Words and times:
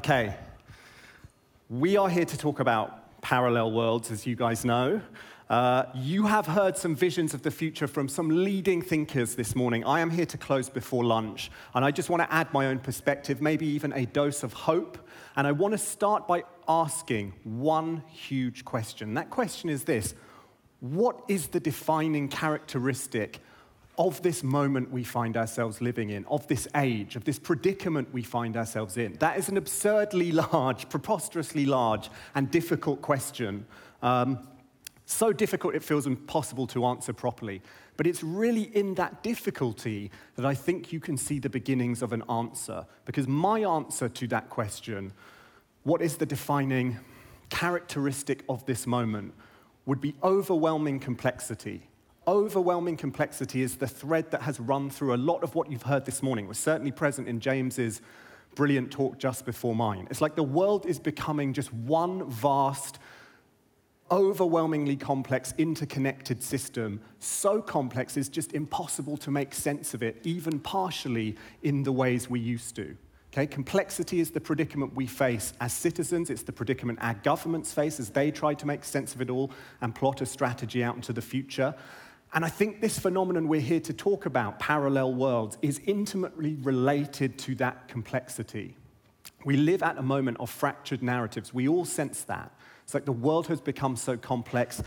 Okay. 0.00 0.34
We 1.68 1.98
are 1.98 2.08
here 2.08 2.24
to 2.24 2.38
talk 2.38 2.58
about 2.58 3.20
parallel 3.20 3.70
worlds, 3.72 4.10
as 4.10 4.26
you 4.26 4.34
guys 4.34 4.64
know. 4.64 5.02
Uh, 5.50 5.84
you 5.94 6.24
have 6.24 6.46
heard 6.46 6.78
some 6.78 6.94
visions 6.94 7.34
of 7.34 7.42
the 7.42 7.50
future 7.50 7.86
from 7.86 8.08
some 8.08 8.30
leading 8.30 8.80
thinkers 8.80 9.34
this 9.34 9.54
morning. 9.54 9.84
I 9.84 10.00
am 10.00 10.08
here 10.08 10.24
to 10.24 10.38
close 10.38 10.70
before 10.70 11.04
lunch, 11.04 11.50
and 11.74 11.84
I 11.84 11.90
just 11.90 12.08
want 12.08 12.22
to 12.22 12.32
add 12.32 12.50
my 12.54 12.68
own 12.68 12.78
perspective, 12.78 13.42
maybe 13.42 13.66
even 13.66 13.92
a 13.92 14.06
dose 14.06 14.42
of 14.42 14.54
hope. 14.54 15.06
And 15.36 15.46
I 15.46 15.52
want 15.52 15.72
to 15.72 15.78
start 15.78 16.26
by 16.26 16.44
asking 16.66 17.34
one 17.44 18.02
huge 18.08 18.64
question. 18.64 19.12
That 19.12 19.28
question 19.28 19.68
is 19.68 19.84
this 19.84 20.14
What 20.80 21.20
is 21.28 21.48
the 21.48 21.60
defining 21.60 22.28
characteristic 22.28 23.40
of 24.00 24.22
this 24.22 24.42
moment 24.42 24.90
we 24.90 25.04
find 25.04 25.36
ourselves 25.36 25.82
living 25.82 26.08
in, 26.08 26.24
of 26.24 26.46
this 26.48 26.66
age, 26.74 27.16
of 27.16 27.24
this 27.24 27.38
predicament 27.38 28.08
we 28.14 28.22
find 28.22 28.56
ourselves 28.56 28.96
in? 28.96 29.12
That 29.20 29.36
is 29.36 29.50
an 29.50 29.58
absurdly 29.58 30.32
large, 30.32 30.88
preposterously 30.88 31.66
large, 31.66 32.08
and 32.34 32.50
difficult 32.50 33.02
question. 33.02 33.66
Um, 34.00 34.38
so 35.04 35.34
difficult 35.34 35.74
it 35.74 35.84
feels 35.84 36.06
impossible 36.06 36.66
to 36.68 36.86
answer 36.86 37.12
properly. 37.12 37.60
But 37.98 38.06
it's 38.06 38.22
really 38.22 38.74
in 38.74 38.94
that 38.94 39.22
difficulty 39.22 40.10
that 40.36 40.46
I 40.46 40.54
think 40.54 40.94
you 40.94 41.00
can 41.00 41.18
see 41.18 41.38
the 41.38 41.50
beginnings 41.50 42.00
of 42.00 42.14
an 42.14 42.22
answer. 42.30 42.86
Because 43.04 43.28
my 43.28 43.60
answer 43.60 44.08
to 44.08 44.26
that 44.28 44.48
question, 44.48 45.12
what 45.82 46.00
is 46.00 46.16
the 46.16 46.24
defining 46.24 46.96
characteristic 47.50 48.44
of 48.48 48.64
this 48.64 48.86
moment, 48.86 49.34
would 49.84 50.00
be 50.00 50.14
overwhelming 50.22 51.00
complexity 51.00 51.89
overwhelming 52.26 52.96
complexity 52.96 53.62
is 53.62 53.76
the 53.76 53.86
thread 53.86 54.30
that 54.30 54.42
has 54.42 54.60
run 54.60 54.90
through 54.90 55.14
a 55.14 55.16
lot 55.16 55.42
of 55.42 55.54
what 55.54 55.70
you've 55.70 55.82
heard 55.82 56.04
this 56.04 56.22
morning. 56.22 56.44
It 56.46 56.48
was 56.48 56.58
certainly 56.58 56.92
present 56.92 57.28
in 57.28 57.40
James's 57.40 58.00
brilliant 58.54 58.90
talk 58.90 59.18
just 59.18 59.44
before 59.44 59.74
mine. 59.74 60.06
It's 60.10 60.20
like 60.20 60.34
the 60.34 60.42
world 60.42 60.86
is 60.86 60.98
becoming 60.98 61.52
just 61.52 61.72
one 61.72 62.28
vast, 62.28 62.98
overwhelmingly 64.10 64.96
complex, 64.96 65.54
interconnected 65.56 66.42
system. 66.42 67.00
So 67.20 67.62
complex 67.62 68.16
it's 68.16 68.28
just 68.28 68.52
impossible 68.52 69.16
to 69.18 69.30
make 69.30 69.54
sense 69.54 69.94
of 69.94 70.02
it, 70.02 70.20
even 70.24 70.58
partially 70.58 71.36
in 71.62 71.82
the 71.82 71.92
ways 71.92 72.28
we 72.28 72.40
used 72.40 72.76
to. 72.76 72.96
Okay, 73.32 73.46
complexity 73.46 74.18
is 74.18 74.32
the 74.32 74.40
predicament 74.40 74.92
we 74.96 75.06
face 75.06 75.52
as 75.60 75.72
citizens. 75.72 76.30
It's 76.30 76.42
the 76.42 76.52
predicament 76.52 76.98
our 77.00 77.14
governments 77.14 77.72
face 77.72 78.00
as 78.00 78.10
they 78.10 78.32
try 78.32 78.54
to 78.54 78.66
make 78.66 78.82
sense 78.82 79.14
of 79.14 79.22
it 79.22 79.30
all 79.30 79.52
and 79.80 79.94
plot 79.94 80.20
a 80.20 80.26
strategy 80.26 80.82
out 80.82 80.96
into 80.96 81.12
the 81.12 81.22
future. 81.22 81.72
And 82.32 82.44
I 82.44 82.48
think 82.48 82.80
this 82.80 82.98
phenomenon 82.98 83.48
we're 83.48 83.60
here 83.60 83.80
to 83.80 83.92
talk 83.92 84.26
about, 84.26 84.58
parallel 84.60 85.14
worlds, 85.14 85.58
is 85.62 85.80
intimately 85.86 86.54
related 86.62 87.38
to 87.38 87.54
that 87.56 87.88
complexity. 87.88 88.76
We 89.44 89.56
live 89.56 89.82
at 89.82 89.98
a 89.98 90.02
moment 90.02 90.36
of 90.38 90.48
fractured 90.48 91.02
narratives. 91.02 91.52
We 91.52 91.66
all 91.66 91.84
sense 91.84 92.22
that. 92.24 92.52
It's 92.84 92.94
like 92.94 93.04
the 93.04 93.12
world 93.12 93.46
has 93.48 93.60
become 93.60 93.96
so 93.96 94.16
complex 94.16 94.82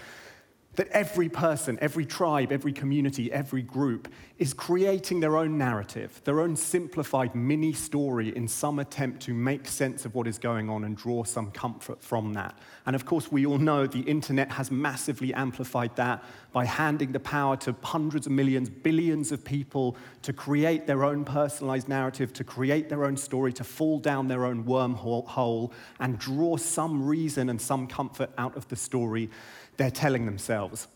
that 0.76 0.88
every 0.90 1.30
person, 1.30 1.78
every 1.82 2.06
tribe, 2.06 2.52
every 2.52 2.74
community, 2.74 3.32
every 3.32 3.62
group 3.62 4.08
is 4.40 4.54
creating 4.54 5.20
their 5.20 5.38
own 5.38 5.58
narrative, 5.58 6.20
their 6.24 6.42
own 6.42 6.56
simplified 6.56 7.36
mini 7.36 7.72
story 7.72 8.36
in 8.36 8.48
some 8.48 8.80
attempt 8.80 9.22
to 9.22 9.34
make 9.34 9.68
sense 9.68 10.04
of 10.04 10.16
what 10.16 10.28
is 10.28 10.40
going 10.40 10.70
on 10.70 10.84
and 10.84 10.98
draw 10.98 11.24
some 11.24 11.52
comfort 11.52 12.02
from 12.04 12.34
that. 12.34 12.58
And 12.88 12.96
of 12.96 13.06
course, 13.06 13.32
we 13.32 13.46
all 13.46 13.60
know 13.60 13.86
the 13.86 14.02
internet 14.02 14.52
has 14.52 14.72
massively 14.72 15.34
amplified 15.34 15.96
that 15.98 16.24
by 16.52 16.66
handing 16.66 17.12
the 17.12 17.20
power 17.20 17.56
to 17.58 17.76
hundreds 17.84 18.26
of 18.26 18.32
millions, 18.32 18.70
billions 18.70 19.32
of 19.32 19.46
people 19.46 19.96
to 20.24 20.34
create 20.34 20.88
their 20.88 21.04
own 21.04 21.24
personalized 21.24 21.88
narrative, 21.88 22.34
to 22.34 22.44
create 22.44 22.90
their 22.90 23.06
own 23.06 23.16
story, 23.16 23.54
to 23.54 23.64
fall 23.64 24.00
down 24.00 24.28
their 24.28 24.46
own 24.46 24.64
wormhole 24.64 25.72
and 26.00 26.18
draw 26.18 26.58
some 26.58 27.06
reason 27.06 27.50
and 27.50 27.62
some 27.62 27.88
comfort 27.88 28.32
out 28.38 28.58
of 28.58 28.68
the 28.70 28.76
story 28.76 29.30
they're 29.78 29.92
telling 29.92 30.26
themselves. 30.26 30.88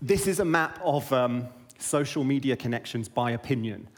This 0.00 0.26
is 0.26 0.40
a 0.40 0.44
map 0.44 0.78
of 0.82 1.10
um, 1.12 1.48
social 1.78 2.24
media 2.24 2.56
connections 2.56 3.08
by 3.08 3.32
opinion. 3.32 3.88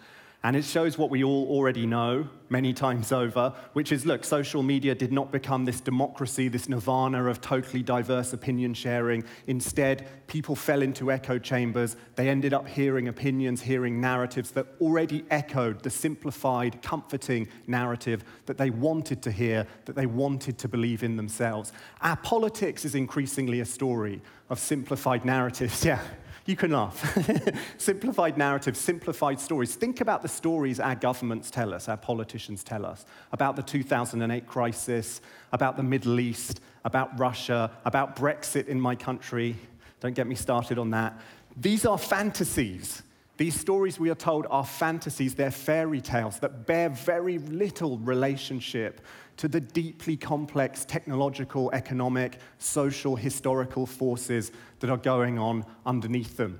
And 0.46 0.54
it 0.54 0.64
shows 0.64 0.96
what 0.96 1.10
we 1.10 1.24
all 1.24 1.48
already 1.48 1.86
know 1.86 2.28
many 2.50 2.72
times 2.72 3.10
over, 3.10 3.52
which 3.72 3.90
is 3.90 4.06
look, 4.06 4.22
social 4.22 4.62
media 4.62 4.94
did 4.94 5.10
not 5.10 5.32
become 5.32 5.64
this 5.64 5.80
democracy, 5.80 6.46
this 6.46 6.68
nirvana 6.68 7.24
of 7.24 7.40
totally 7.40 7.82
diverse 7.82 8.32
opinion 8.32 8.72
sharing. 8.72 9.24
Instead, 9.48 10.06
people 10.28 10.54
fell 10.54 10.82
into 10.82 11.10
echo 11.10 11.36
chambers. 11.36 11.96
They 12.14 12.28
ended 12.28 12.54
up 12.54 12.68
hearing 12.68 13.08
opinions, 13.08 13.60
hearing 13.60 14.00
narratives 14.00 14.52
that 14.52 14.68
already 14.80 15.24
echoed 15.32 15.82
the 15.82 15.90
simplified, 15.90 16.80
comforting 16.80 17.48
narrative 17.66 18.22
that 18.44 18.56
they 18.56 18.70
wanted 18.70 19.22
to 19.22 19.32
hear, 19.32 19.66
that 19.86 19.96
they 19.96 20.06
wanted 20.06 20.58
to 20.58 20.68
believe 20.68 21.02
in 21.02 21.16
themselves. 21.16 21.72
Our 22.02 22.18
politics 22.18 22.84
is 22.84 22.94
increasingly 22.94 23.58
a 23.58 23.66
story 23.66 24.22
of 24.48 24.60
simplified 24.60 25.24
narratives. 25.24 25.84
Yeah. 25.84 26.00
You 26.46 26.54
can 26.54 26.70
laugh. 26.70 27.18
simplified 27.76 28.38
narratives, 28.38 28.78
simplified 28.78 29.40
stories. 29.40 29.74
Think 29.74 30.00
about 30.00 30.22
the 30.22 30.28
stories 30.28 30.78
our 30.78 30.94
governments 30.94 31.50
tell 31.50 31.74
us, 31.74 31.88
our 31.88 31.96
politicians 31.96 32.62
tell 32.62 32.86
us, 32.86 33.04
about 33.32 33.56
the 33.56 33.62
2008 33.62 34.46
crisis, 34.46 35.20
about 35.52 35.76
the 35.76 35.82
Middle 35.82 36.20
East, 36.20 36.60
about 36.84 37.18
Russia, 37.18 37.72
about 37.84 38.14
Brexit 38.14 38.68
in 38.68 38.80
my 38.80 38.94
country. 38.94 39.56
Don't 39.98 40.14
get 40.14 40.28
me 40.28 40.36
started 40.36 40.78
on 40.78 40.90
that. 40.90 41.20
These 41.56 41.84
are 41.84 41.98
fantasies. 41.98 43.02
These 43.36 43.60
stories 43.60 44.00
we 44.00 44.08
are 44.08 44.14
told 44.14 44.46
are 44.48 44.64
fantasies, 44.64 45.34
they're 45.34 45.50
fairy 45.50 46.00
tales 46.00 46.38
that 46.38 46.66
bear 46.66 46.88
very 46.88 47.38
little 47.38 47.98
relationship 47.98 49.02
to 49.36 49.48
the 49.48 49.60
deeply 49.60 50.16
complex 50.16 50.86
technological, 50.86 51.70
economic, 51.72 52.38
social, 52.58 53.14
historical 53.14 53.84
forces 53.84 54.52
that 54.80 54.88
are 54.88 54.96
going 54.96 55.38
on 55.38 55.66
underneath 55.84 56.38
them. 56.38 56.58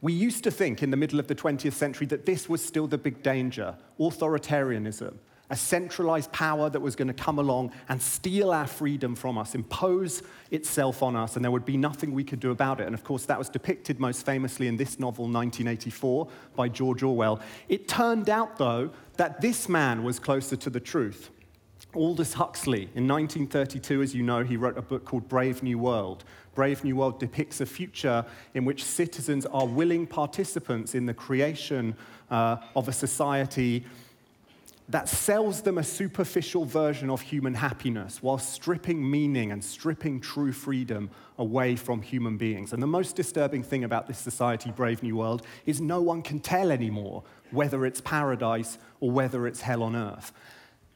We 0.00 0.12
used 0.12 0.42
to 0.44 0.50
think 0.50 0.82
in 0.82 0.90
the 0.90 0.96
middle 0.96 1.20
of 1.20 1.28
the 1.28 1.34
20th 1.34 1.72
century 1.72 2.06
that 2.08 2.26
this 2.26 2.48
was 2.48 2.64
still 2.64 2.88
the 2.88 2.98
big 2.98 3.22
danger 3.22 3.76
authoritarianism, 4.00 5.14
a 5.50 5.56
centralized 5.56 6.30
power 6.32 6.68
that 6.68 6.80
was 6.80 6.94
going 6.94 7.08
to 7.08 7.14
come 7.14 7.38
along 7.38 7.72
and 7.88 8.00
steal 8.00 8.50
our 8.50 8.66
freedom 8.66 9.14
from 9.14 9.38
us, 9.38 9.54
impose 9.54 10.22
itself 10.50 11.02
on 11.02 11.16
us, 11.16 11.36
and 11.36 11.44
there 11.44 11.52
would 11.52 11.64
be 11.64 11.76
nothing 11.76 12.12
we 12.12 12.24
could 12.24 12.40
do 12.40 12.50
about 12.50 12.80
it. 12.80 12.86
And 12.86 12.94
of 12.94 13.04
course, 13.04 13.24
that 13.26 13.38
was 13.38 13.48
depicted 13.48 13.98
most 13.98 14.26
famously 14.26 14.68
in 14.68 14.76
this 14.76 14.98
novel, 14.98 15.24
1984, 15.24 16.28
by 16.54 16.68
George 16.68 17.02
Orwell. 17.02 17.40
It 17.68 17.88
turned 17.88 18.28
out, 18.28 18.58
though, 18.58 18.90
that 19.16 19.40
this 19.40 19.68
man 19.68 20.04
was 20.04 20.18
closer 20.18 20.56
to 20.56 20.70
the 20.70 20.80
truth. 20.80 21.30
Aldous 21.94 22.34
Huxley, 22.34 22.82
in 22.94 23.08
1932, 23.08 24.02
as 24.02 24.14
you 24.14 24.22
know, 24.22 24.44
he 24.44 24.58
wrote 24.58 24.76
a 24.76 24.82
book 24.82 25.06
called 25.06 25.26
Brave 25.26 25.62
New 25.62 25.78
World. 25.78 26.24
Brave 26.54 26.84
New 26.84 26.96
World 26.96 27.18
depicts 27.18 27.62
a 27.62 27.66
future 27.66 28.26
in 28.52 28.66
which 28.66 28.84
citizens 28.84 29.46
are 29.46 29.66
willing 29.66 30.06
participants 30.06 30.94
in 30.94 31.06
the 31.06 31.14
creation 31.14 31.96
uh, 32.30 32.56
of 32.76 32.88
a 32.88 32.92
society 32.92 33.86
that 34.88 35.08
sells 35.08 35.60
them 35.60 35.76
a 35.76 35.84
superficial 35.84 36.64
version 36.64 37.10
of 37.10 37.20
human 37.20 37.52
happiness 37.52 38.22
while 38.22 38.38
stripping 38.38 39.08
meaning 39.08 39.52
and 39.52 39.62
stripping 39.62 40.18
true 40.18 40.52
freedom 40.52 41.10
away 41.36 41.76
from 41.76 42.00
human 42.00 42.38
beings. 42.38 42.72
And 42.72 42.82
the 42.82 42.86
most 42.86 43.14
disturbing 43.14 43.62
thing 43.62 43.84
about 43.84 44.06
this 44.06 44.18
society, 44.18 44.70
Brave 44.70 45.02
New 45.02 45.16
World, 45.16 45.42
is 45.66 45.80
no 45.80 46.00
one 46.00 46.22
can 46.22 46.40
tell 46.40 46.70
anymore 46.70 47.22
whether 47.50 47.84
it's 47.84 48.00
paradise 48.00 48.78
or 49.00 49.10
whether 49.10 49.46
it's 49.46 49.60
hell 49.60 49.82
on 49.82 49.94
earth. 49.94 50.32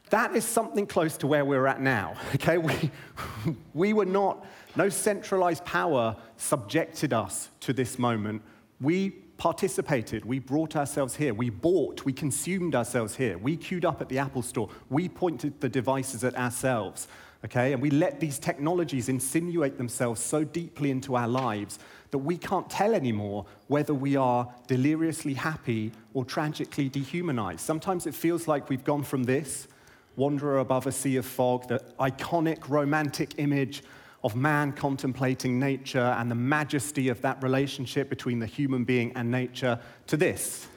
That 0.09 0.34
is 0.34 0.44
something 0.44 0.86
close 0.86 1.16
to 1.19 1.26
where 1.26 1.44
we're 1.44 1.66
at 1.66 1.80
now. 1.80 2.14
Okay, 2.34 2.59
we, 2.59 2.91
we 3.74 3.92
were 3.92 4.06
not, 4.06 4.45
no 4.74 4.88
centralized 4.88 5.65
power 5.66 6.16
subjected 6.38 7.12
us 7.12 7.50
to 7.60 7.74
this 7.74 7.98
moment. 7.98 8.42
We 8.80 9.10
participated, 9.42 10.24
we 10.24 10.39
brought 10.39 10.77
ourselves 10.77 11.16
here, 11.16 11.34
we 11.34 11.50
bought, 11.50 12.04
we 12.04 12.12
consumed 12.12 12.77
ourselves 12.77 13.16
here, 13.16 13.36
we 13.39 13.56
queued 13.56 13.84
up 13.84 14.00
at 14.00 14.09
the 14.09 14.16
Apple 14.16 14.41
store, 14.41 14.68
we 14.89 15.09
pointed 15.09 15.60
the 15.60 15.68
devices 15.68 16.22
at 16.22 16.36
ourselves. 16.36 17.09
Okay, 17.44 17.72
and 17.72 17.83
we 17.83 17.91
let 17.91 18.21
these 18.21 18.39
technologies 18.39 19.09
insinuate 19.09 19.78
themselves 19.78 20.21
so 20.21 20.44
deeply 20.44 20.92
into 20.92 21.16
our 21.16 21.27
lives 21.27 21.80
that 22.12 22.18
we 22.18 22.39
can't 22.39 22.71
tell 22.71 22.94
anymore 22.94 23.44
whether 23.66 23.92
we 23.92 24.15
are 24.15 24.48
deliriously 24.68 25.34
happy 25.34 25.91
or 26.15 26.24
tragically 26.24 26.88
dehumanized. 26.88 27.59
Sometimes 27.59 28.06
it 28.06 28.15
feels 28.15 28.47
like 28.47 28.71
we've 28.71 28.84
gone 28.84 29.03
from 29.03 29.24
this 29.24 29.66
Wanderer 30.15 30.60
above 30.60 30.86
a 30.86 30.92
sea 30.92 31.16
of 31.16 31.27
fog, 31.27 31.66
the 31.66 31.83
iconic 31.98 32.68
romantic 32.68 33.34
image 33.38 33.83
of 34.24 34.36
man 34.36 34.72
contemplating 34.72 35.59
nature 35.59 36.15
and 36.19 36.30
the 36.30 36.34
majesty 36.34 37.09
of 37.09 37.21
that 37.22 37.42
relationship 37.42 38.09
between 38.09 38.39
the 38.39 38.47
human 38.47 38.84
being 38.84 39.13
and 39.16 39.30
nature, 39.30 39.78
to 40.07 40.16
this. 40.16 40.69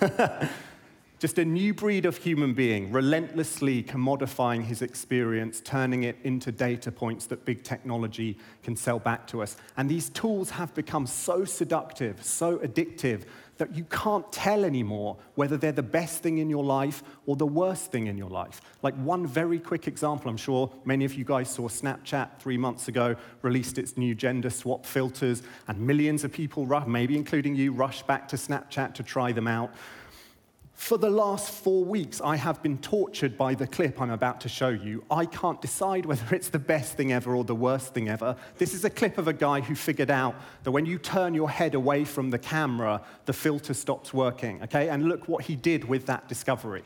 Just 1.18 1.38
a 1.38 1.44
new 1.44 1.72
breed 1.72 2.04
of 2.04 2.18
human 2.18 2.52
being, 2.52 2.92
relentlessly 2.92 3.82
commodifying 3.82 4.62
his 4.62 4.82
experience, 4.82 5.60
turning 5.62 6.02
it 6.02 6.18
into 6.22 6.52
data 6.52 6.92
points 6.92 7.26
that 7.26 7.44
big 7.44 7.64
technology 7.64 8.36
can 8.62 8.76
sell 8.76 8.98
back 8.98 9.26
to 9.28 9.40
us. 9.40 9.56
And 9.76 9.88
these 9.88 10.10
tools 10.10 10.50
have 10.50 10.74
become 10.74 11.06
so 11.06 11.44
seductive, 11.46 12.22
so 12.22 12.58
addictive, 12.58 13.22
that 13.58 13.74
you 13.74 13.84
can't 13.84 14.30
tell 14.32 14.64
anymore 14.64 15.16
whether 15.34 15.56
they're 15.56 15.72
the 15.72 15.82
best 15.82 16.22
thing 16.22 16.38
in 16.38 16.50
your 16.50 16.64
life 16.64 17.02
or 17.26 17.36
the 17.36 17.46
worst 17.46 17.92
thing 17.92 18.06
in 18.06 18.18
your 18.18 18.30
life. 18.30 18.60
Like 18.82 18.94
one 18.96 19.26
very 19.26 19.58
quick 19.58 19.86
example, 19.88 20.30
I'm 20.30 20.36
sure 20.36 20.70
many 20.84 21.04
of 21.04 21.14
you 21.14 21.24
guys 21.24 21.50
saw 21.50 21.68
Snapchat 21.68 22.38
three 22.38 22.58
months 22.58 22.88
ago 22.88 23.16
released 23.42 23.78
its 23.78 23.96
new 23.96 24.14
gender 24.14 24.50
swap 24.50 24.86
filters, 24.86 25.42
and 25.68 25.78
millions 25.80 26.24
of 26.24 26.32
people, 26.32 26.66
maybe 26.86 27.16
including 27.16 27.54
you, 27.54 27.72
rushed 27.72 28.06
back 28.06 28.28
to 28.28 28.36
Snapchat 28.36 28.94
to 28.94 29.02
try 29.02 29.32
them 29.32 29.46
out. 29.46 29.72
For 30.74 30.98
the 30.98 31.08
last 31.08 31.50
four 31.50 31.84
weeks, 31.84 32.20
I 32.20 32.36
have 32.36 32.62
been 32.62 32.78
tortured 32.78 33.38
by 33.38 33.54
the 33.54 33.66
clip 33.66 34.00
I'm 34.00 34.10
about 34.10 34.40
to 34.42 34.48
show 34.48 34.68
you. 34.68 35.04
I 35.10 35.24
can't 35.24 35.60
decide 35.62 36.04
whether 36.04 36.34
it's 36.34 36.48
the 36.48 36.58
best 36.58 36.94
thing 36.94 37.12
ever 37.12 37.34
or 37.34 37.44
the 37.44 37.54
worst 37.54 37.94
thing 37.94 38.08
ever. 38.08 38.36
This 38.58 38.74
is 38.74 38.84
a 38.84 38.90
clip 38.90 39.16
of 39.16 39.28
a 39.28 39.32
guy 39.32 39.60
who 39.60 39.74
figured 39.74 40.10
out 40.10 40.34
that 40.64 40.72
when 40.72 40.84
you 40.84 40.98
turn 40.98 41.32
your 41.32 41.48
head 41.48 41.74
away 41.74 42.04
from 42.04 42.30
the 42.30 42.38
camera, 42.38 43.00
the 43.24 43.32
filter 43.32 43.72
stops 43.72 44.12
working, 44.12 44.62
okay? 44.64 44.88
And 44.88 45.08
look 45.08 45.28
what 45.28 45.44
he 45.44 45.56
did 45.56 45.84
with 45.84 46.06
that 46.06 46.28
discovery. 46.28 46.82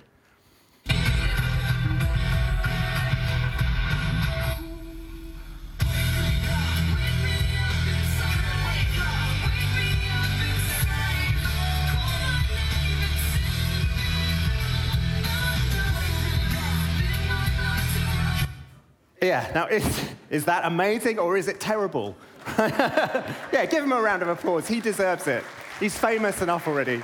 Yeah, 19.22 19.50
now 19.54 19.66
is, 19.66 20.10
is 20.30 20.44
that 20.44 20.64
amazing 20.64 21.18
or 21.18 21.36
is 21.36 21.48
it 21.48 21.60
terrible? 21.60 22.16
yeah, 22.58 23.66
give 23.66 23.82
him 23.82 23.92
a 23.92 24.00
round 24.00 24.22
of 24.22 24.28
applause. 24.28 24.68
He 24.68 24.80
deserves 24.80 25.26
it. 25.26 25.44
He's 25.80 25.98
famous 25.98 26.40
enough 26.42 26.68
already. 26.68 27.02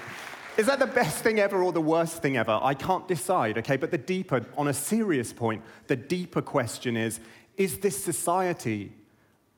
Is 0.57 0.67
that 0.67 0.79
the 0.79 0.87
best 0.87 1.25
thing 1.25 1.41
ever 1.41 1.63
or 1.63 1.73
the 1.73 1.81
worst 1.81 2.23
thing 2.23 2.37
ever? 2.37 2.59
I 2.63 2.75
can't 2.75 3.09
decide, 3.09 3.59
okay? 3.59 3.77
But 3.77 3.91
the 3.91 3.99
deeper, 3.99 4.47
on 4.57 4.69
a 4.69 4.75
serious 4.75 5.33
point, 5.33 5.63
the 5.89 5.97
deeper 5.97 6.43
question 6.43 6.97
is 6.97 7.21
is 7.57 7.79
this 7.79 8.03
society 8.03 8.93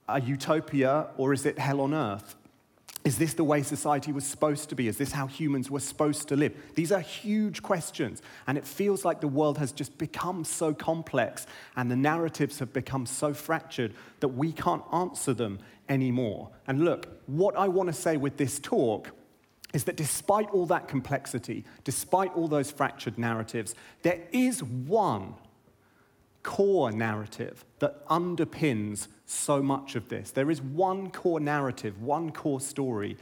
a 0.09 0.21
utopia 0.21 1.09
or 1.17 1.33
is 1.33 1.47
it 1.47 1.59
hell 1.59 1.81
on 1.81 1.93
earth? 1.93 2.37
Is 3.07 3.19
this 3.19 3.35
the 3.35 3.45
way 3.45 3.63
society 3.63 4.11
was 4.11 4.27
supposed 4.27 4.69
to 4.71 4.75
be? 4.75 4.89
Is 4.89 4.99
this 4.99 5.13
how 5.13 5.29
humans 5.29 5.71
were 5.71 5.79
supposed 5.79 6.27
to 6.27 6.35
live? 6.35 6.53
These 6.75 6.91
are 6.91 6.99
huge 6.99 7.63
questions, 7.63 8.21
and 8.49 8.59
it 8.59 8.67
feels 8.67 9.05
like 9.05 9.21
the 9.21 9.29
world 9.29 9.59
has 9.59 9.71
just 9.71 9.97
become 9.97 10.43
so 10.43 10.75
complex 10.75 11.47
and 11.77 11.89
the 11.89 11.95
narratives 11.95 12.59
have 12.59 12.73
become 12.73 13.07
so 13.07 13.33
fractured 13.33 13.95
that 14.19 14.31
we 14.31 14.51
can't 14.51 14.83
answer 14.93 15.33
them 15.33 15.61
anymore. 15.89 16.51
And 16.67 16.85
look, 16.85 17.23
what 17.27 17.57
I 17.57 17.69
want 17.69 17.87
to 17.91 17.93
say 17.93 18.17
with 18.17 18.39
this 18.39 18.59
talk 18.59 19.13
is 19.73 19.85
that 19.85 19.95
despite 19.95 20.51
all 20.51 20.67
that 20.67 20.89
complexity, 20.89 21.65
despite 21.85 22.35
all 22.35 22.49
those 22.49 22.73
fractured 22.73 23.19
narratives, 23.19 23.77
there 24.03 24.19
is 24.33 24.65
one 24.65 25.35
core 26.47 26.93
narrative 26.93 27.65
that 27.81 28.07
underpins 28.07 29.09
so 29.27 29.61
much 29.61 29.97
of 29.97 30.09
this. 30.09 30.31
There 30.31 30.49
is 30.49 30.63
one 30.63 31.11
core 31.11 31.41
narrative, 31.41 32.01
one 32.01 32.31
core 32.31 32.61
story 32.61 33.17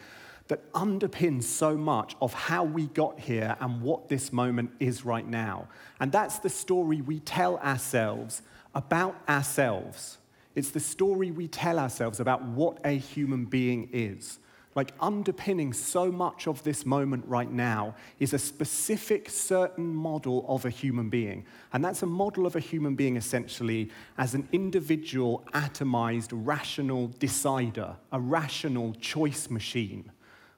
that 0.48 0.70
underpins 0.74 1.44
so 1.44 1.74
much 1.74 2.14
of 2.20 2.34
how 2.34 2.64
we 2.64 2.86
got 2.88 3.18
here 3.18 3.56
and 3.60 3.80
what 3.80 4.10
this 4.10 4.30
moment 4.30 4.72
is 4.78 5.06
right 5.06 5.26
now. 5.26 5.68
And 6.00 6.12
that's 6.12 6.38
the 6.38 6.50
story 6.50 7.00
we 7.00 7.20
tell 7.20 7.56
ourselves 7.56 8.42
about 8.74 9.16
ourselves. 9.26 10.18
It's 10.54 10.70
the 10.70 10.78
story 10.78 11.30
we 11.30 11.48
tell 11.48 11.78
ourselves 11.78 12.20
about 12.20 12.42
what 12.42 12.78
a 12.84 12.90
human 12.90 13.46
being 13.46 13.88
is 13.90 14.38
like 14.74 14.92
underpinning 15.00 15.72
so 15.72 16.10
much 16.10 16.46
of 16.46 16.62
this 16.64 16.84
moment 16.84 17.24
right 17.26 17.50
now 17.50 17.94
is 18.18 18.32
a 18.32 18.38
specific 18.38 19.30
certain 19.30 19.94
model 19.94 20.44
of 20.48 20.64
a 20.64 20.70
human 20.70 21.08
being. 21.08 21.44
And 21.72 21.84
that's 21.84 22.02
a 22.02 22.06
model 22.06 22.46
of 22.46 22.56
a 22.56 22.60
human 22.60 22.94
being 22.94 23.16
essentially 23.16 23.90
as 24.18 24.34
an 24.34 24.48
individual, 24.52 25.44
atomized, 25.52 26.30
rational 26.32 27.08
decider, 27.18 27.96
a 28.12 28.20
rational 28.20 28.94
choice 28.94 29.48
machine. 29.48 30.10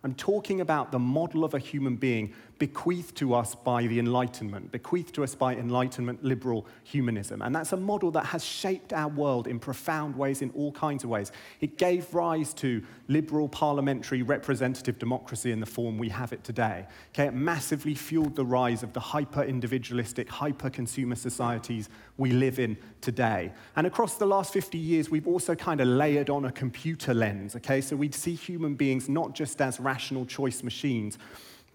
I'm 0.03 0.15
talking 0.15 0.61
about 0.61 0.93
the 0.93 1.01
model 1.01 1.45
of 1.45 1.55
a 1.55 1.59
human 1.59 1.97
being 1.97 2.33
bequeathed 2.59 3.15
to 3.17 3.35
us 3.35 3.55
by 3.55 3.87
the 3.87 3.99
Enlightenment, 3.99 4.73
bequeathed 4.73 5.15
to 5.15 5.23
us 5.23 5.35
by 5.35 5.55
Enlightenment 5.55 6.25
liberal 6.25 6.67
humanism. 6.85 7.43
And 7.43 7.55
that's 7.55 7.73
a 7.73 7.77
model 7.77 8.11
that 8.13 8.27
has 8.27 8.45
shaped 8.45 8.93
our 8.93 9.09
world 9.09 9.47
in 9.47 9.59
profound 9.59 10.17
ways, 10.17 10.41
in 10.41 10.51
all 10.51 10.73
kinds 10.73 11.05
of 11.05 11.11
ways. 11.11 11.33
It 11.61 11.77
gave 11.77 12.13
rise 12.15 12.55
to 12.55 12.83
liberal 13.09 13.49
parliamentary 13.49 14.23
representative 14.23 14.99
democracy 14.99 15.53
in 15.53 15.61
the 15.61 15.67
form 15.67 15.99
we 15.99 16.09
have 16.09 16.33
it 16.33 16.45
today. 16.45 16.87
Okay, 17.15 17.27
it 17.27 17.35
massively 17.35 17.95
fueled 17.95 18.37
the 18.37 18.45
rise 18.45 18.83
of 18.83 18.93
the 18.95 19.01
hyper 19.01 19.43
individualistic, 19.43 20.29
hyper 20.29 20.71
consumer 20.71 21.15
societies 21.15 21.91
we 22.17 22.31
live 22.31 22.59
in 22.59 22.77
today. 23.03 23.53
And 23.77 23.87
across 23.87 24.17
the 24.17 24.27
last 24.27 24.53
50 24.53 24.79
years, 24.79 25.11
we've 25.11 25.29
also 25.29 25.55
kind 25.55 25.83
of 25.83 25.89
layered 25.89 26.31
on 26.31 26.47
a 26.47 26.53
computer 26.53 27.13
lens. 27.13 27.55
Okay, 27.57 27.83
so 27.83 27.97
we'd 27.97 28.15
see 28.15 28.35
human 28.35 28.77
beings 28.77 29.11
not 29.11 29.35
just 29.35 29.61
as 29.61 29.79
rational 29.79 30.25
choice 30.25 30.63
machines 30.63 31.19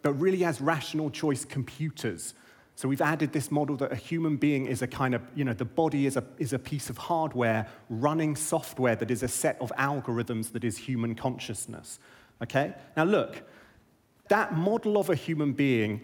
but 0.01 0.13
really 0.13 0.43
as 0.43 0.61
rational 0.61 1.09
choice 1.09 1.45
computers. 1.45 2.33
So 2.75 2.87
we've 2.87 3.01
added 3.01 3.33
this 3.33 3.51
model 3.51 3.75
that 3.77 3.91
a 3.91 3.95
human 3.95 4.37
being 4.37 4.65
is 4.65 4.81
a 4.81 4.87
kind 4.87 5.13
of, 5.13 5.21
you 5.35 5.43
know, 5.43 5.53
the 5.53 5.65
body 5.65 6.05
is 6.05 6.17
a, 6.17 6.23
is 6.39 6.53
a 6.53 6.59
piece 6.59 6.89
of 6.89 6.97
hardware 6.97 7.67
running 7.89 8.35
software 8.35 8.95
that 8.95 9.11
is 9.11 9.23
a 9.23 9.27
set 9.27 9.59
of 9.61 9.71
algorithms 9.77 10.51
that 10.53 10.63
is 10.63 10.77
human 10.77 11.13
consciousness. 11.13 11.99
Okay? 12.41 12.73
Now 12.97 13.03
look, 13.03 13.43
that 14.29 14.55
model 14.55 14.97
of 14.97 15.09
a 15.09 15.15
human 15.15 15.53
being 15.53 16.01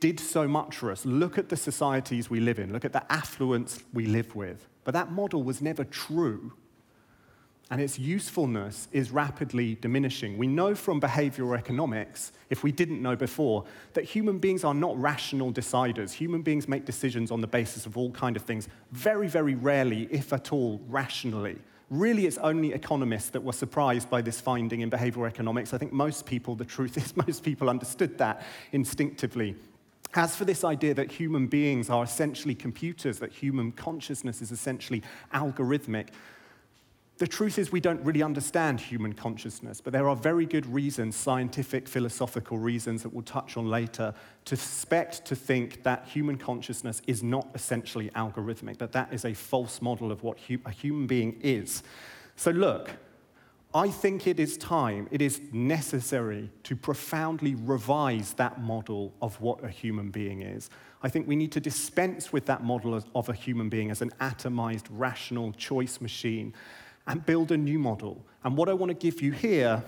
did 0.00 0.20
so 0.20 0.46
much 0.46 0.76
for 0.76 0.92
us. 0.92 1.04
Look 1.04 1.38
at 1.38 1.48
the 1.48 1.56
societies 1.56 2.30
we 2.30 2.40
live 2.40 2.58
in, 2.58 2.72
look 2.72 2.84
at 2.84 2.92
the 2.92 3.12
affluence 3.12 3.82
we 3.92 4.06
live 4.06 4.34
with. 4.34 4.68
But 4.84 4.94
that 4.94 5.12
model 5.12 5.42
was 5.42 5.60
never 5.60 5.84
true 5.84 6.52
and 7.70 7.80
its 7.80 7.98
usefulness 7.98 8.88
is 8.92 9.10
rapidly 9.10 9.74
diminishing. 9.74 10.38
We 10.38 10.46
know 10.46 10.74
from 10.74 11.00
behavioral 11.00 11.56
economics, 11.56 12.32
if 12.48 12.62
we 12.62 12.72
didn't 12.72 13.02
know 13.02 13.14
before, 13.14 13.64
that 13.92 14.04
human 14.04 14.38
beings 14.38 14.64
are 14.64 14.72
not 14.72 14.98
rational 14.98 15.52
deciders. 15.52 16.12
Human 16.12 16.40
beings 16.40 16.66
make 16.66 16.86
decisions 16.86 17.30
on 17.30 17.42
the 17.42 17.46
basis 17.46 17.84
of 17.84 17.98
all 17.98 18.10
kind 18.10 18.36
of 18.36 18.42
things, 18.42 18.68
very, 18.92 19.28
very 19.28 19.54
rarely, 19.54 20.08
if 20.10 20.32
at 20.32 20.50
all, 20.52 20.80
rationally. 20.88 21.58
Really, 21.90 22.26
it's 22.26 22.38
only 22.38 22.72
economists 22.72 23.30
that 23.30 23.42
were 23.42 23.52
surprised 23.52 24.08
by 24.08 24.22
this 24.22 24.40
finding 24.40 24.80
in 24.80 24.90
behavioral 24.90 25.26
economics. 25.26 25.74
I 25.74 25.78
think 25.78 25.92
most 25.92 26.24
people, 26.24 26.54
the 26.54 26.64
truth 26.64 26.96
is, 26.96 27.16
most 27.26 27.42
people 27.42 27.68
understood 27.68 28.16
that 28.16 28.42
instinctively. 28.72 29.56
As 30.14 30.34
for 30.34 30.46
this 30.46 30.64
idea 30.64 30.94
that 30.94 31.12
human 31.12 31.46
beings 31.46 31.90
are 31.90 32.02
essentially 32.02 32.54
computers, 32.54 33.18
that 33.18 33.30
human 33.30 33.72
consciousness 33.72 34.40
is 34.40 34.52
essentially 34.52 35.02
algorithmic, 35.34 36.08
the 37.18 37.26
truth 37.26 37.58
is, 37.58 37.72
we 37.72 37.80
don't 37.80 38.00
really 38.04 38.22
understand 38.22 38.80
human 38.80 39.12
consciousness, 39.12 39.80
but 39.80 39.92
there 39.92 40.08
are 40.08 40.14
very 40.14 40.46
good 40.46 40.64
reasons, 40.66 41.16
scientific, 41.16 41.88
philosophical 41.88 42.58
reasons 42.58 43.02
that 43.02 43.12
we'll 43.12 43.22
touch 43.22 43.56
on 43.56 43.68
later, 43.68 44.14
to 44.44 44.56
suspect, 44.56 45.24
to 45.24 45.34
think 45.34 45.82
that 45.82 46.06
human 46.06 46.38
consciousness 46.38 47.02
is 47.08 47.22
not 47.22 47.48
essentially 47.54 48.08
algorithmic, 48.10 48.78
that 48.78 48.92
that 48.92 49.12
is 49.12 49.24
a 49.24 49.34
false 49.34 49.82
model 49.82 50.12
of 50.12 50.22
what 50.22 50.38
a 50.64 50.70
human 50.70 51.08
being 51.08 51.38
is. 51.42 51.82
So, 52.36 52.52
look, 52.52 52.90
I 53.74 53.88
think 53.88 54.28
it 54.28 54.38
is 54.38 54.56
time, 54.56 55.08
it 55.10 55.20
is 55.20 55.40
necessary 55.52 56.50
to 56.62 56.76
profoundly 56.76 57.56
revise 57.56 58.32
that 58.34 58.60
model 58.60 59.12
of 59.20 59.40
what 59.40 59.62
a 59.64 59.68
human 59.68 60.10
being 60.10 60.42
is. 60.42 60.70
I 61.02 61.08
think 61.08 61.26
we 61.26 61.36
need 61.36 61.52
to 61.52 61.60
dispense 61.60 62.32
with 62.32 62.46
that 62.46 62.62
model 62.62 63.02
of 63.14 63.28
a 63.28 63.32
human 63.32 63.68
being 63.68 63.90
as 63.90 64.02
an 64.02 64.10
atomized, 64.20 64.86
rational 64.90 65.52
choice 65.52 66.00
machine 66.00 66.54
and 67.08 67.24
build 67.24 67.50
a 67.50 67.56
new 67.56 67.78
model. 67.78 68.24
And 68.44 68.56
what 68.56 68.68
I 68.68 68.74
want 68.74 68.90
to 68.90 68.94
give 68.94 69.20
you 69.20 69.32
here 69.32 69.82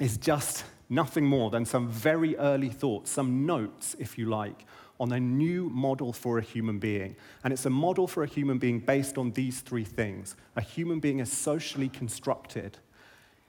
is 0.00 0.16
just 0.16 0.64
nothing 0.88 1.24
more 1.24 1.50
than 1.50 1.64
some 1.64 1.88
very 1.88 2.36
early 2.36 2.70
thoughts, 2.70 3.10
some 3.10 3.46
notes, 3.46 3.94
if 3.98 4.18
you 4.18 4.26
like, 4.26 4.64
on 4.98 5.12
a 5.12 5.20
new 5.20 5.68
model 5.70 6.12
for 6.12 6.38
a 6.38 6.42
human 6.42 6.78
being. 6.78 7.14
And 7.44 7.52
it's 7.52 7.66
a 7.66 7.70
model 7.70 8.06
for 8.06 8.22
a 8.22 8.26
human 8.26 8.58
being 8.58 8.80
based 8.80 9.18
on 9.18 9.30
these 9.32 9.60
three 9.60 9.84
things 9.84 10.34
a 10.56 10.60
human 10.60 10.98
being 10.98 11.20
as 11.20 11.30
socially 11.30 11.88
constructed, 11.88 12.78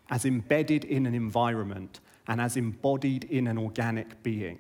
as 0.10 0.26
embedded 0.26 0.86
in 0.86 1.06
an 1.06 1.16
environment, 1.16 2.02
and 2.28 2.40
as 2.40 2.58
embodied 2.58 3.24
in 3.26 3.48
an 3.48 3.58
organic 3.58 4.22
being. 4.22 4.60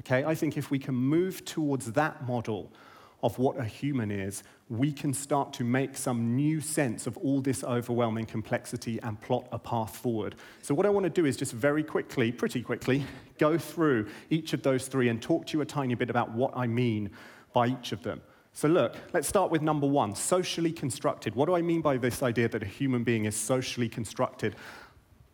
Okay, 0.00 0.24
I 0.24 0.34
think 0.34 0.56
if 0.56 0.70
we 0.70 0.78
can 0.78 0.94
move 0.94 1.44
towards 1.44 1.92
that 1.92 2.26
model 2.26 2.72
of 3.22 3.38
what 3.38 3.58
a 3.58 3.64
human 3.64 4.10
is, 4.10 4.42
we 4.68 4.92
can 4.92 5.12
start 5.12 5.52
to 5.54 5.64
make 5.64 5.96
some 5.96 6.36
new 6.36 6.60
sense 6.60 7.06
of 7.06 7.16
all 7.18 7.40
this 7.40 7.64
overwhelming 7.64 8.26
complexity 8.26 9.00
and 9.02 9.20
plot 9.20 9.46
a 9.50 9.58
path 9.58 9.96
forward. 9.96 10.36
So, 10.62 10.74
what 10.74 10.86
I 10.86 10.90
want 10.90 11.04
to 11.04 11.10
do 11.10 11.24
is 11.26 11.36
just 11.36 11.52
very 11.52 11.82
quickly, 11.82 12.30
pretty 12.30 12.62
quickly, 12.62 13.04
go 13.38 13.58
through 13.58 14.08
each 14.30 14.52
of 14.52 14.62
those 14.62 14.86
three 14.86 15.08
and 15.08 15.20
talk 15.20 15.46
to 15.46 15.56
you 15.56 15.62
a 15.62 15.66
tiny 15.66 15.94
bit 15.94 16.10
about 16.10 16.32
what 16.32 16.52
I 16.56 16.66
mean 16.66 17.10
by 17.52 17.68
each 17.68 17.92
of 17.92 18.02
them. 18.02 18.20
So, 18.52 18.68
look, 18.68 18.96
let's 19.12 19.28
start 19.28 19.50
with 19.50 19.62
number 19.62 19.86
one 19.86 20.14
socially 20.14 20.72
constructed. 20.72 21.34
What 21.34 21.46
do 21.46 21.54
I 21.54 21.62
mean 21.62 21.80
by 21.80 21.96
this 21.96 22.22
idea 22.22 22.48
that 22.48 22.62
a 22.62 22.66
human 22.66 23.04
being 23.04 23.24
is 23.24 23.36
socially 23.36 23.88
constructed? 23.88 24.56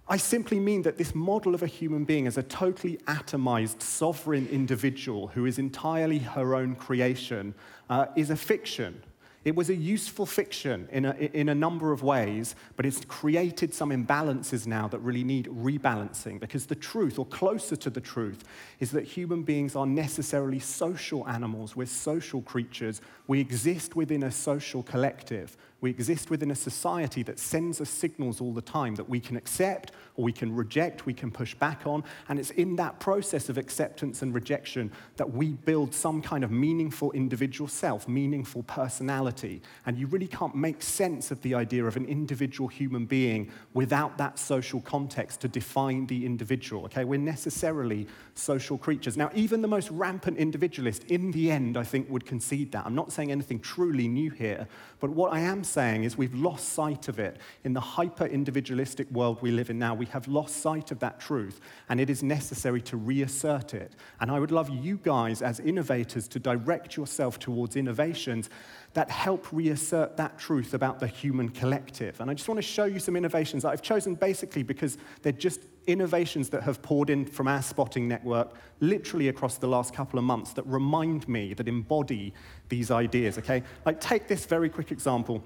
I 0.06 0.18
simply 0.18 0.60
mean 0.60 0.82
that 0.82 0.98
this 0.98 1.14
model 1.14 1.54
of 1.54 1.62
a 1.62 1.66
human 1.66 2.04
being 2.04 2.26
as 2.26 2.36
a 2.36 2.42
totally 2.42 2.98
atomized, 3.06 3.80
sovereign 3.80 4.46
individual 4.48 5.28
who 5.28 5.46
is 5.46 5.58
entirely 5.58 6.18
her 6.18 6.54
own 6.54 6.74
creation 6.74 7.54
uh, 7.88 8.06
is 8.14 8.28
a 8.28 8.36
fiction. 8.36 9.02
It 9.44 9.54
was 9.54 9.68
a 9.68 9.74
useful 9.74 10.24
fiction 10.24 10.88
in 10.90 11.04
a, 11.04 11.12
in 11.12 11.50
a 11.50 11.54
number 11.54 11.92
of 11.92 12.02
ways, 12.02 12.54
but 12.76 12.86
it's 12.86 13.04
created 13.04 13.74
some 13.74 13.90
imbalances 13.90 14.66
now 14.66 14.88
that 14.88 14.98
really 15.00 15.22
need 15.22 15.46
rebalancing 15.48 16.40
because 16.40 16.64
the 16.64 16.74
truth, 16.74 17.18
or 17.18 17.26
closer 17.26 17.76
to 17.76 17.90
the 17.90 18.00
truth, 18.00 18.44
is 18.80 18.90
that 18.92 19.04
human 19.04 19.42
beings 19.42 19.76
are 19.76 19.86
necessarily 19.86 20.58
social 20.58 21.28
animals. 21.28 21.76
We're 21.76 21.86
social 21.86 22.40
creatures. 22.40 23.02
We 23.26 23.38
exist 23.38 23.96
within 23.96 24.22
a 24.22 24.30
social 24.30 24.82
collective. 24.82 25.58
We 25.84 25.90
exist 25.90 26.30
within 26.30 26.50
a 26.50 26.54
society 26.54 27.22
that 27.24 27.38
sends 27.38 27.78
us 27.78 27.90
signals 27.90 28.40
all 28.40 28.54
the 28.54 28.62
time 28.62 28.94
that 28.94 29.06
we 29.06 29.20
can 29.20 29.36
accept 29.36 29.92
or 30.16 30.24
we 30.24 30.32
can 30.32 30.56
reject, 30.56 31.04
we 31.04 31.12
can 31.12 31.30
push 31.30 31.54
back 31.54 31.86
on. 31.86 32.04
And 32.30 32.38
it's 32.38 32.52
in 32.52 32.76
that 32.76 33.00
process 33.00 33.50
of 33.50 33.58
acceptance 33.58 34.22
and 34.22 34.32
rejection 34.32 34.90
that 35.16 35.30
we 35.30 35.50
build 35.50 35.92
some 35.92 36.22
kind 36.22 36.42
of 36.42 36.50
meaningful 36.50 37.12
individual 37.12 37.68
self, 37.68 38.08
meaningful 38.08 38.62
personality. 38.62 39.60
And 39.84 39.98
you 39.98 40.06
really 40.06 40.26
can't 40.26 40.54
make 40.54 40.80
sense 40.80 41.30
of 41.30 41.42
the 41.42 41.54
idea 41.54 41.84
of 41.84 41.98
an 41.98 42.06
individual 42.06 42.68
human 42.68 43.04
being 43.04 43.50
without 43.74 44.16
that 44.16 44.38
social 44.38 44.80
context 44.80 45.42
to 45.42 45.48
define 45.48 46.06
the 46.06 46.24
individual. 46.24 46.86
Okay, 46.86 47.04
we're 47.04 47.18
necessarily 47.18 48.06
social 48.34 48.78
creatures. 48.78 49.18
Now, 49.18 49.30
even 49.34 49.60
the 49.60 49.68
most 49.68 49.90
rampant 49.90 50.38
individualist, 50.38 51.04
in 51.04 51.30
the 51.32 51.50
end, 51.50 51.76
I 51.76 51.84
think, 51.84 52.08
would 52.08 52.24
concede 52.24 52.72
that. 52.72 52.86
I'm 52.86 52.94
not 52.94 53.12
saying 53.12 53.30
anything 53.30 53.60
truly 53.60 54.08
new 54.08 54.30
here, 54.30 54.66
but 55.00 55.10
what 55.10 55.32
I 55.32 55.40
am 55.40 55.62
saying 55.74 56.04
is 56.04 56.16
we've 56.16 56.34
lost 56.34 56.70
sight 56.70 57.08
of 57.08 57.18
it. 57.18 57.38
In 57.64 57.72
the 57.72 57.80
hyper 57.80 58.26
individualistic 58.26 59.10
world 59.10 59.42
we 59.42 59.50
live 59.50 59.68
in 59.70 59.78
now, 59.78 59.94
we 59.94 60.06
have 60.06 60.26
lost 60.28 60.56
sight 60.62 60.90
of 60.90 61.00
that 61.00 61.20
truth, 61.20 61.60
and 61.88 62.00
it 62.00 62.08
is 62.08 62.22
necessary 62.22 62.80
to 62.82 62.96
reassert 62.96 63.74
it. 63.74 63.92
And 64.20 64.30
I 64.30 64.38
would 64.38 64.50
love 64.50 64.70
you 64.70 64.96
guys, 65.02 65.42
as 65.42 65.60
innovators, 65.60 66.28
to 66.28 66.38
direct 66.38 66.96
yourself 66.96 67.38
towards 67.38 67.76
innovations 67.76 68.48
that 68.94 69.10
help 69.10 69.52
reassert 69.52 70.16
that 70.16 70.38
truth 70.38 70.72
about 70.72 71.00
the 71.00 71.08
human 71.08 71.48
collective. 71.48 72.20
And 72.20 72.30
I 72.30 72.34
just 72.34 72.48
want 72.48 72.58
to 72.58 72.62
show 72.62 72.84
you 72.84 73.00
some 73.00 73.16
innovations 73.16 73.64
that 73.64 73.70
I've 73.70 73.82
chosen 73.82 74.14
basically 74.14 74.62
because 74.62 74.96
they're 75.22 75.32
just 75.32 75.60
innovations 75.86 76.48
that 76.50 76.62
have 76.62 76.80
poured 76.80 77.10
in 77.10 77.26
from 77.26 77.48
our 77.48 77.60
spotting 77.60 78.08
network 78.08 78.54
literally 78.80 79.28
across 79.28 79.58
the 79.58 79.66
last 79.66 79.94
couple 79.94 80.18
of 80.18 80.24
months 80.24 80.52
that 80.54 80.66
remind 80.66 81.28
me, 81.28 81.54
that 81.54 81.68
embody 81.68 82.32
these 82.68 82.90
ideas, 82.90 83.38
okay? 83.38 83.62
Like, 83.84 84.00
take 84.00 84.28
this 84.28 84.46
very 84.46 84.68
quick 84.68 84.92
example. 84.92 85.42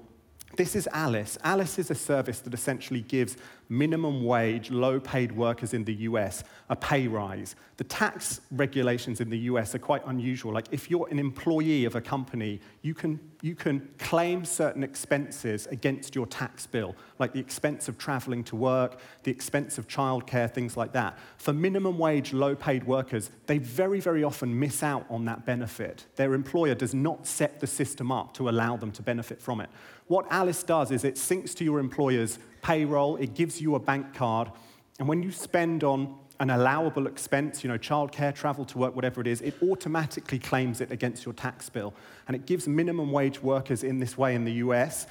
This 0.59 0.75
is 0.75 0.89
Alice. 0.91 1.37
Alice 1.41 1.79
is 1.79 1.89
a 1.89 1.95
service 1.95 2.39
that 2.41 2.53
essentially 2.53 2.99
gives 2.99 3.37
minimum 3.69 4.25
wage, 4.25 4.71
low 4.71 4.99
paid 4.99 5.31
workers 5.31 5.73
in 5.73 5.85
the 5.85 5.93
US 5.93 6.43
a 6.69 6.75
pay 6.75 7.07
rise. 7.07 7.55
The 7.77 7.83
tax 7.83 8.41
regulations 8.51 9.21
in 9.21 9.29
the 9.29 9.37
US 9.39 9.73
are 9.73 9.79
quite 9.79 10.05
unusual. 10.05 10.53
Like, 10.53 10.67
if 10.71 10.91
you're 10.91 11.07
an 11.09 11.17
employee 11.17 11.85
of 11.85 11.95
a 11.95 12.01
company, 12.01 12.59
you 12.83 12.93
can, 12.93 13.19
you 13.41 13.55
can 13.55 13.89
claim 13.97 14.45
certain 14.45 14.83
expenses 14.83 15.65
against 15.67 16.13
your 16.13 16.27
tax 16.27 16.67
bill, 16.67 16.95
like 17.17 17.33
the 17.33 17.39
expense 17.39 17.87
of 17.87 17.97
traveling 17.97 18.43
to 18.45 18.55
work, 18.55 18.99
the 19.23 19.31
expense 19.31 19.79
of 19.79 19.87
childcare, 19.87 20.51
things 20.51 20.77
like 20.77 20.93
that. 20.93 21.17
For 21.37 21.53
minimum 21.53 21.97
wage, 21.97 22.33
low 22.33 22.55
paid 22.55 22.83
workers, 22.83 23.31
they 23.47 23.57
very, 23.57 23.99
very 23.99 24.23
often 24.23 24.59
miss 24.59 24.83
out 24.83 25.05
on 25.09 25.25
that 25.25 25.45
benefit. 25.45 26.05
Their 26.17 26.35
employer 26.35 26.75
does 26.75 26.93
not 26.93 27.25
set 27.25 27.59
the 27.59 27.67
system 27.67 28.11
up 28.11 28.35
to 28.35 28.49
allow 28.49 28.77
them 28.77 28.91
to 28.91 29.01
benefit 29.01 29.41
from 29.41 29.61
it. 29.61 29.69
What 30.05 30.25
Alice 30.29 30.63
does 30.63 30.91
is 30.91 31.03
it 31.03 31.15
syncs 31.15 31.55
to 31.55 31.63
your 31.63 31.79
employer's 31.79 32.39
payroll, 32.61 33.15
it 33.17 33.35
you 33.61 33.75
a 33.75 33.79
bank 33.79 34.13
card, 34.13 34.51
and 34.99 35.07
when 35.07 35.23
you 35.23 35.31
spend 35.31 35.83
on 35.83 36.15
an 36.39 36.49
allowable 36.49 37.07
expense, 37.07 37.63
you 37.63 37.69
know, 37.69 37.77
childcare, 37.77 38.33
travel 38.33 38.63
to 38.65 38.77
work, 38.77 38.95
whatever 38.95 39.19
it 39.19 39.27
is, 39.27 39.41
it 39.41 39.55
automatically 39.61 40.39
claims 40.39 40.79
it 40.79 40.91
against 40.91 41.25
your 41.25 41.33
tax 41.33 41.69
bill. 41.69 41.93
And 42.27 42.35
it 42.35 42.45
gives 42.45 42.67
minimum 42.67 43.11
wage 43.11 43.43
workers 43.43 43.83
in 43.83 43.99
this 43.99 44.17
way 44.17 44.35
in 44.35 44.45
the 44.45 44.53
US 44.53 45.05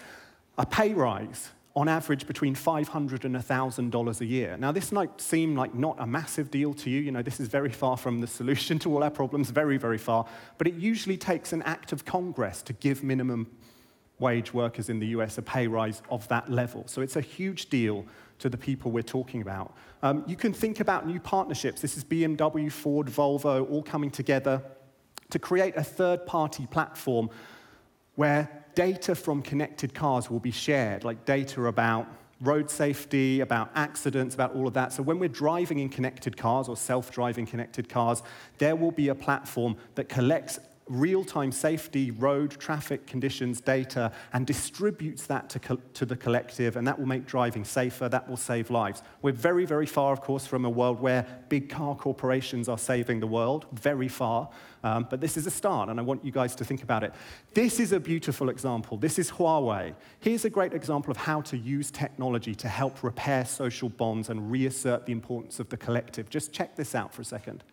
a 0.56 0.64
pay 0.64 0.94
rise 0.94 1.50
on 1.76 1.86
average 1.86 2.26
between 2.26 2.54
500 2.54 3.24
and 3.24 3.36
$1,000 3.36 4.20
a 4.20 4.24
year. 4.24 4.56
Now, 4.58 4.72
this 4.72 4.90
might 4.90 5.20
seem 5.20 5.54
like 5.54 5.74
not 5.74 5.96
a 6.00 6.06
massive 6.06 6.50
deal 6.50 6.74
to 6.74 6.90
you. 6.90 7.00
You 7.00 7.12
know, 7.12 7.22
this 7.22 7.38
is 7.38 7.48
very 7.48 7.70
far 7.70 7.96
from 7.96 8.20
the 8.20 8.26
solution 8.26 8.78
to 8.80 8.92
all 8.92 9.04
our 9.04 9.10
problems, 9.10 9.50
very, 9.50 9.76
very 9.76 9.98
far. 9.98 10.26
But 10.56 10.66
it 10.66 10.74
usually 10.74 11.16
takes 11.16 11.52
an 11.52 11.62
act 11.62 11.92
of 11.92 12.04
Congress 12.04 12.62
to 12.62 12.72
give 12.72 13.04
minimum 13.04 13.46
wage 14.18 14.52
workers 14.52 14.88
in 14.88 14.98
the 14.98 15.06
US 15.08 15.38
a 15.38 15.42
pay 15.42 15.68
rise 15.68 16.02
of 16.10 16.26
that 16.28 16.50
level. 16.50 16.84
So 16.86 17.02
it's 17.02 17.16
a 17.16 17.20
huge 17.20 17.68
deal 17.68 18.04
to 18.38 18.48
the 18.48 18.56
people 18.56 18.90
we're 18.90 19.02
talking 19.02 19.42
about. 19.42 19.74
Um, 20.02 20.24
you 20.26 20.36
can 20.36 20.52
think 20.52 20.80
about 20.80 21.06
new 21.06 21.20
partnerships. 21.20 21.80
This 21.80 21.96
is 21.96 22.04
BMW, 22.04 22.70
Ford, 22.70 23.08
Volvo, 23.08 23.68
all 23.70 23.82
coming 23.82 24.10
together 24.10 24.62
to 25.30 25.38
create 25.38 25.76
a 25.76 25.82
third 25.82 26.24
party 26.26 26.66
platform 26.66 27.30
where 28.14 28.64
data 28.74 29.14
from 29.14 29.42
connected 29.42 29.94
cars 29.94 30.30
will 30.30 30.40
be 30.40 30.50
shared, 30.50 31.04
like 31.04 31.24
data 31.24 31.66
about 31.66 32.06
road 32.40 32.70
safety, 32.70 33.40
about 33.40 33.70
accidents, 33.74 34.34
about 34.34 34.54
all 34.54 34.66
of 34.66 34.74
that. 34.74 34.92
So 34.92 35.02
when 35.02 35.18
we're 35.18 35.28
driving 35.28 35.80
in 35.80 35.88
connected 35.88 36.36
cars 36.36 36.68
or 36.68 36.76
self 36.76 37.10
driving 37.10 37.46
connected 37.46 37.88
cars, 37.88 38.22
there 38.58 38.76
will 38.76 38.92
be 38.92 39.08
a 39.08 39.14
platform 39.14 39.76
that 39.96 40.08
collects 40.08 40.60
real 40.88 41.24
time 41.24 41.52
safety, 41.52 42.10
road, 42.10 42.50
traffic 42.52 43.06
conditions 43.06 43.60
data 43.60 44.12
and 44.32 44.46
distributes 44.46 45.26
that 45.26 45.48
to, 45.50 45.58
co- 45.58 45.80
to 45.94 46.06
the 46.06 46.16
collective, 46.16 46.76
and 46.76 46.86
that 46.86 46.98
will 46.98 47.06
make 47.06 47.26
driving 47.26 47.64
safer, 47.64 48.08
that 48.08 48.28
will 48.28 48.36
save 48.36 48.70
lives. 48.70 49.02
We're 49.22 49.32
very, 49.32 49.64
very 49.64 49.86
far, 49.86 50.12
of 50.12 50.20
course, 50.20 50.46
from 50.46 50.64
a 50.64 50.70
world 50.70 51.00
where 51.00 51.26
big 51.48 51.68
car 51.68 51.94
corporations 51.94 52.68
are 52.68 52.78
saving 52.78 53.20
the 53.20 53.26
world, 53.26 53.66
very 53.72 54.08
far. 54.08 54.48
Um, 54.84 55.06
but 55.10 55.20
this 55.20 55.36
is 55.36 55.46
a 55.46 55.50
start, 55.50 55.88
and 55.88 55.98
I 55.98 56.02
want 56.02 56.24
you 56.24 56.30
guys 56.30 56.54
to 56.56 56.64
think 56.64 56.82
about 56.82 57.02
it. 57.02 57.12
This 57.52 57.80
is 57.80 57.92
a 57.92 57.98
beautiful 57.98 58.48
example. 58.48 58.96
This 58.96 59.18
is 59.18 59.30
Huawei. 59.30 59.94
Here's 60.20 60.44
a 60.44 60.50
great 60.50 60.72
example 60.72 61.10
of 61.10 61.16
how 61.16 61.40
to 61.42 61.58
use 61.58 61.90
technology 61.90 62.54
to 62.54 62.68
help 62.68 63.02
repair 63.02 63.44
social 63.44 63.88
bonds 63.88 64.28
and 64.28 64.50
reassert 64.50 65.04
the 65.06 65.12
importance 65.12 65.58
of 65.58 65.68
the 65.68 65.76
collective. 65.76 66.30
Just 66.30 66.52
check 66.52 66.76
this 66.76 66.94
out 66.94 67.12
for 67.12 67.22
a 67.22 67.24
second 67.24 67.64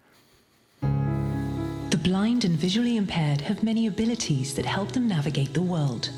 blind 2.06 2.46
and 2.46 2.56
visually 2.56 2.98
impaired 2.98 3.42
have 3.42 3.64
many 3.64 3.88
abilities 3.88 4.54
that 4.54 4.64
help 4.64 4.92
them 4.92 5.08
navigate 5.08 5.56
the 5.56 5.62
world. 5.62 6.12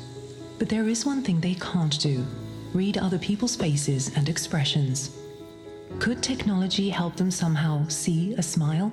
But 0.58 0.68
there 0.68 0.86
is 0.86 1.06
one 1.06 1.22
thing 1.22 1.40
they 1.40 1.54
can't 1.54 1.98
do 1.98 2.26
read 2.74 2.98
other 2.98 3.18
people's 3.18 3.56
faces 3.56 4.14
and 4.14 4.28
expressions. 4.28 5.18
Could 5.98 6.22
technology 6.22 6.90
help 6.90 7.16
them 7.16 7.30
somehow 7.30 7.88
see 7.88 8.34
a 8.34 8.42
smile? 8.42 8.92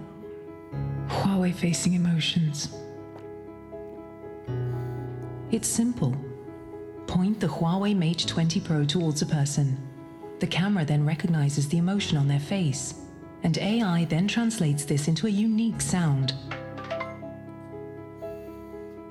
Huawei 1.10 1.54
facing 1.54 1.96
emotions. 1.96 2.70
It's 5.52 5.68
simple. 5.68 6.16
Point 7.08 7.42
the 7.42 7.48
Huawei 7.48 7.94
Mate 7.94 8.24
20 8.26 8.62
Pro 8.62 8.86
towards 8.86 9.22
a 9.22 9.26
person. 9.26 9.78
The 10.40 10.48
camera 10.48 10.86
then 10.86 11.06
recognizes 11.06 11.68
the 11.68 11.78
emotion 11.78 12.18
on 12.18 12.30
their 12.30 12.40
face, 12.40 13.02
and 13.44 13.58
AI 13.58 14.06
then 14.06 14.30
translates 14.30 14.86
this 14.86 15.10
into 15.10 15.28
a 15.28 15.30
unique 15.30 15.82
sound 15.82 16.34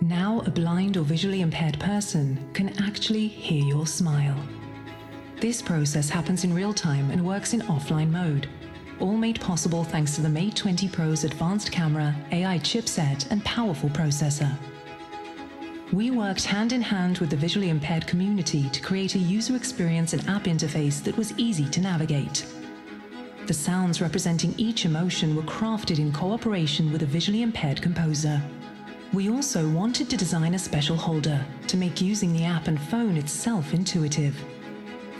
now, 0.08 0.42
a 0.44 0.50
blind 0.50 0.98
or 0.98 1.02
visually 1.02 1.40
impaired 1.40 1.80
person 1.80 2.38
can 2.52 2.68
actually 2.82 3.26
hear 3.26 3.64
your 3.64 3.86
smile. 3.86 4.36
This 5.40 5.62
process 5.62 6.10
happens 6.10 6.44
in 6.44 6.52
real 6.52 6.74
time 6.74 7.10
and 7.10 7.24
works 7.24 7.54
in 7.54 7.62
offline 7.62 8.10
mode, 8.10 8.46
all 9.00 9.16
made 9.16 9.40
possible 9.40 9.82
thanks 9.82 10.14
to 10.14 10.20
the 10.20 10.28
Mate 10.28 10.54
20 10.54 10.88
Pro's 10.88 11.24
advanced 11.24 11.72
camera, 11.72 12.14
AI 12.32 12.58
chipset, 12.58 13.30
and 13.30 13.42
powerful 13.46 13.88
processor. 13.88 14.54
We 15.90 16.10
worked 16.10 16.44
hand 16.44 16.72
in 16.72 16.82
hand 16.82 17.18
with 17.18 17.30
the 17.30 17.36
visually 17.36 17.70
impaired 17.70 18.06
community 18.06 18.68
to 18.68 18.82
create 18.82 19.14
a 19.14 19.18
user 19.18 19.56
experience 19.56 20.12
and 20.12 20.28
app 20.28 20.44
interface 20.44 21.02
that 21.04 21.16
was 21.16 21.32
easy 21.38 21.68
to 21.70 21.80
navigate. 21.80 22.44
The 23.46 23.54
sounds 23.54 24.02
representing 24.02 24.54
each 24.58 24.84
emotion 24.84 25.34
were 25.34 25.42
crafted 25.42 25.98
in 25.98 26.12
cooperation 26.12 26.92
with 26.92 27.02
a 27.02 27.06
visually 27.06 27.40
impaired 27.40 27.80
composer. 27.80 28.42
We 29.14 29.30
also 29.30 29.68
wanted 29.68 30.10
to 30.10 30.16
design 30.16 30.54
a 30.54 30.58
special 30.58 30.96
holder 30.96 31.40
to 31.68 31.76
make 31.76 32.00
using 32.00 32.32
the 32.32 32.44
app 32.44 32.66
and 32.66 32.80
phone 32.80 33.16
itself 33.16 33.72
intuitive. 33.72 34.34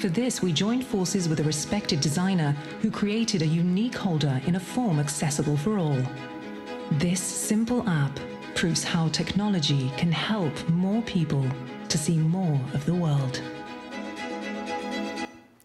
For 0.01 0.09
this, 0.09 0.43
we 0.43 0.53
joined 0.53 0.85
forces 0.85 1.29
with 1.29 1.39
a 1.39 1.45
respected 1.45 2.01
designer 2.01 2.57
who 2.83 2.91
created 2.91 3.43
a 3.43 3.47
unique 3.47 3.95
holder 3.95 4.41
in 4.47 4.57
a 4.57 4.61
form 4.61 4.99
accessible 4.99 5.57
for 5.57 5.79
all. 5.79 6.03
This 6.99 7.21
simple 7.21 7.89
app 7.89 8.19
proves 8.57 8.83
how 8.83 9.11
technology 9.11 9.93
can 9.97 10.11
help 10.11 10.69
more 10.71 11.03
people 11.03 11.47
to 11.89 11.97
see 11.97 12.19
more 12.19 12.61
of 12.73 12.85
the 12.87 12.95
world. 12.95 13.41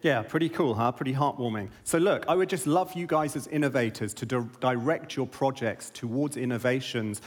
Yeah, 0.02 0.22
pretty 0.22 0.48
cool, 0.48 0.74
huh? 0.74 0.92
Pretty 0.92 1.12
heartwarming. 1.12 1.68
So, 1.82 1.98
look, 1.98 2.24
I 2.28 2.36
would 2.36 2.48
just 2.48 2.66
love 2.68 2.94
you 2.94 3.06
guys 3.06 3.34
as 3.34 3.48
innovators 3.48 4.14
to 4.14 4.24
di- 4.24 4.46
direct 4.60 5.16
your 5.16 5.26
projects 5.26 5.90
towards 5.90 6.36
innovations 6.36 7.20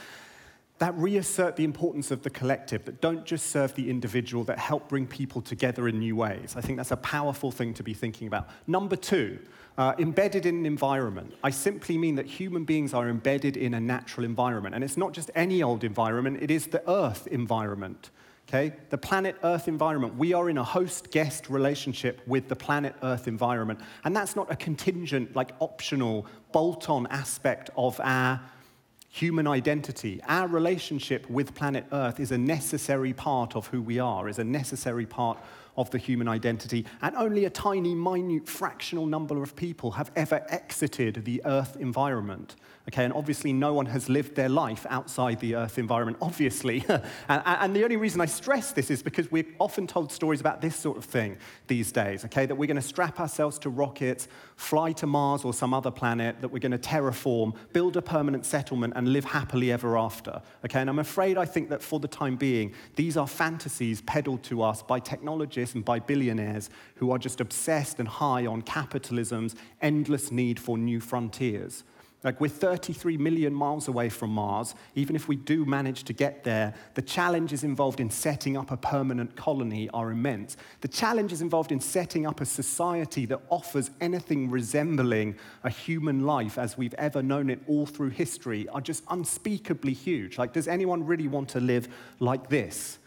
that 0.84 0.98
reassert 0.98 1.56
the 1.56 1.64
importance 1.64 2.12
of 2.12 2.24
the 2.24 2.30
collective, 2.30 2.84
that 2.84 3.00
don't 3.00 3.24
just 3.24 3.52
serve 3.52 3.74
the 3.76 3.90
individual, 3.90 4.44
that 4.44 4.60
help 4.60 4.90
bring 4.90 5.08
people 5.08 5.42
together 5.42 5.88
in 5.88 5.98
new 5.98 6.14
ways. 6.14 6.56
I 6.58 6.62
think 6.62 6.76
that's 6.76 6.92
a 6.92 6.98
powerful 6.98 7.52
thing 7.52 7.74
to 7.76 7.84
be 7.84 7.94
thinking 7.94 8.28
about. 8.28 8.50
Number 8.68 8.98
two, 8.98 9.40
uh, 9.78 9.94
embedded 9.98 10.46
in 10.46 10.58
an 10.58 10.66
environment. 10.66 11.36
I 11.42 11.52
simply 11.52 11.98
mean 11.98 12.16
that 12.16 12.26
human 12.26 12.66
beings 12.66 12.94
are 12.94 13.08
embedded 13.08 13.56
in 13.56 13.76
a 13.76 13.80
natural 13.80 14.26
environment. 14.26 14.76
And 14.76 14.84
it's 14.84 14.98
not 14.98 15.14
just 15.14 15.32
any 15.36 15.64
old 15.64 15.86
environment, 15.86 16.40
it 16.42 16.52
is 16.52 16.68
the 16.68 16.84
Earth 16.92 17.28
environment. 17.28 18.10
Okay? 18.50 18.74
The 18.90 18.98
planet 18.98 19.38
Earth 19.42 19.70
environment. 19.70 20.18
We 20.18 20.34
are 20.34 20.50
in 20.50 20.58
a 20.58 20.66
host 20.66 21.12
guest 21.12 21.50
relationship 21.50 22.20
with 22.28 22.50
the 22.50 22.58
planet 22.58 22.94
Earth 23.04 23.30
environment. 23.30 23.80
And 24.04 24.14
that's 24.14 24.36
not 24.36 24.52
a 24.52 24.58
contingent, 24.58 25.34
like 25.34 25.52
optional, 25.62 26.26
bolt 26.52 26.90
on 26.90 27.08
aspect 27.08 27.70
of 27.78 28.02
our 28.04 28.42
human 29.14 29.46
identity. 29.46 30.20
Our 30.28 30.48
relationship 30.48 31.30
with 31.30 31.54
planet 31.54 31.86
Earth 31.92 32.20
is 32.20 32.32
a 32.32 32.38
necessary 32.38 33.14
part 33.14 33.56
of 33.56 33.68
who 33.68 33.80
we 33.80 34.00
are, 34.00 34.28
is 34.28 34.40
a 34.40 34.44
necessary 34.44 35.06
part 35.06 35.38
of 35.78 35.90
the 35.92 35.98
human 35.98 36.28
identity, 36.28 36.86
and 37.02 37.16
only 37.16 37.46
a 37.46 37.50
tiny, 37.50 37.96
minute, 37.96 38.48
fractional 38.48 39.06
number 39.06 39.42
of 39.42 39.56
people 39.56 39.92
have 39.92 40.12
ever 40.16 40.46
exited 40.50 41.26
the 41.26 41.42
Earth 41.46 41.78
environment. 41.80 42.56
Okay, 42.90 43.06
and 43.06 43.14
obviously, 43.14 43.54
no 43.54 43.74
one 43.74 43.86
has 43.86 44.10
lived 44.10 44.36
their 44.36 44.50
life 44.50 44.86
outside 44.90 45.40
the 45.40 45.56
Earth 45.56 45.78
environment, 45.78 46.18
obviously. 46.22 46.84
and, 46.90 47.02
and, 47.30 47.74
the 47.74 47.82
only 47.82 47.96
reason 47.96 48.20
I 48.20 48.26
stress 48.26 48.74
this 48.74 48.92
is 48.92 49.02
because 49.02 49.32
we're 49.32 49.46
often 49.58 49.88
told 49.88 50.12
stories 50.12 50.42
about 50.42 50.60
this 50.60 50.76
sort 50.76 50.98
of 50.98 51.06
thing 51.06 51.38
these 51.68 51.94
days, 51.94 52.26
okay? 52.26 52.46
That 52.46 52.56
we're 52.56 52.68
going 52.68 52.76
to 52.76 52.82
strap 52.82 53.22
ourselves 53.22 53.58
to 53.60 53.70
rockets, 53.70 54.28
fly 54.58 54.92
to 54.94 55.08
Mars 55.08 55.46
or 55.46 55.54
some 55.54 55.74
other 55.74 55.92
planet, 55.92 56.42
that 56.42 56.50
we're 56.50 56.60
going 56.60 56.74
to 56.74 56.78
terraform, 56.78 57.56
build 57.72 57.96
a 57.96 58.02
permanent 58.02 58.46
settlement, 58.46 58.94
and 58.98 59.14
live 59.14 59.24
happily 59.24 59.72
ever 59.72 59.98
after, 59.98 60.42
okay? 60.66 60.82
And 60.82 60.90
I'm 60.90 61.00
afraid 61.00 61.38
I 61.38 61.46
think 61.46 61.70
that 61.70 61.82
for 61.82 62.02
the 62.02 62.10
time 62.10 62.36
being, 62.36 62.74
these 62.98 63.16
are 63.16 63.28
fantasies 63.28 64.02
peddled 64.02 64.44
to 64.44 64.62
us 64.62 64.84
by 64.84 65.00
and 65.72 65.86
by 65.86 66.00
billionaires 66.00 66.70
who 66.96 67.12
are 67.12 67.18
just 67.18 67.40
obsessed 67.40 68.00
and 68.00 68.08
high 68.08 68.46
on 68.46 68.62
capitalism's 68.62 69.56
endless 69.82 70.32
need 70.32 70.60
for 70.60 70.78
new 70.78 71.00
frontiers. 71.00 71.84
Like, 72.24 72.40
we're 72.40 72.48
33 72.48 73.18
million 73.18 73.54
miles 73.54 73.90
away 73.90 74.08
from 74.08 74.30
Mars. 74.30 74.76
Even 74.96 75.16
if 75.16 75.28
we 75.28 75.36
do 75.36 75.66
manage 75.66 76.06
to 76.06 76.14
get 76.14 76.46
there, 76.46 76.74
the 76.94 77.02
challenges 77.02 77.66
involved 77.66 78.00
in 78.00 78.10
setting 78.10 78.56
up 78.56 78.72
a 78.72 78.78
permanent 78.78 79.36
colony 79.36 79.90
are 79.94 80.10
immense. 80.10 80.56
The 80.80 80.88
challenges 80.88 81.42
involved 81.42 81.74
in 81.74 81.82
setting 81.82 82.26
up 82.26 82.40
a 82.40 82.46
society 82.46 83.26
that 83.26 83.42
offers 83.50 83.92
anything 84.00 84.50
resembling 84.50 85.36
a 85.66 85.70
human 85.70 86.26
life 86.26 86.58
as 86.58 86.78
we've 86.78 86.94
ever 86.94 87.22
known 87.22 87.50
it 87.50 87.60
all 87.68 87.86
through 87.86 88.12
history 88.12 88.70
are 88.70 88.82
just 88.82 89.04
unspeakably 89.10 89.94
huge. 89.94 90.38
Like, 90.38 90.54
does 90.54 90.70
anyone 90.70 91.06
really 91.06 91.28
want 91.28 91.50
to 91.50 91.60
live 91.60 91.90
like 92.20 92.48
this? 92.48 93.00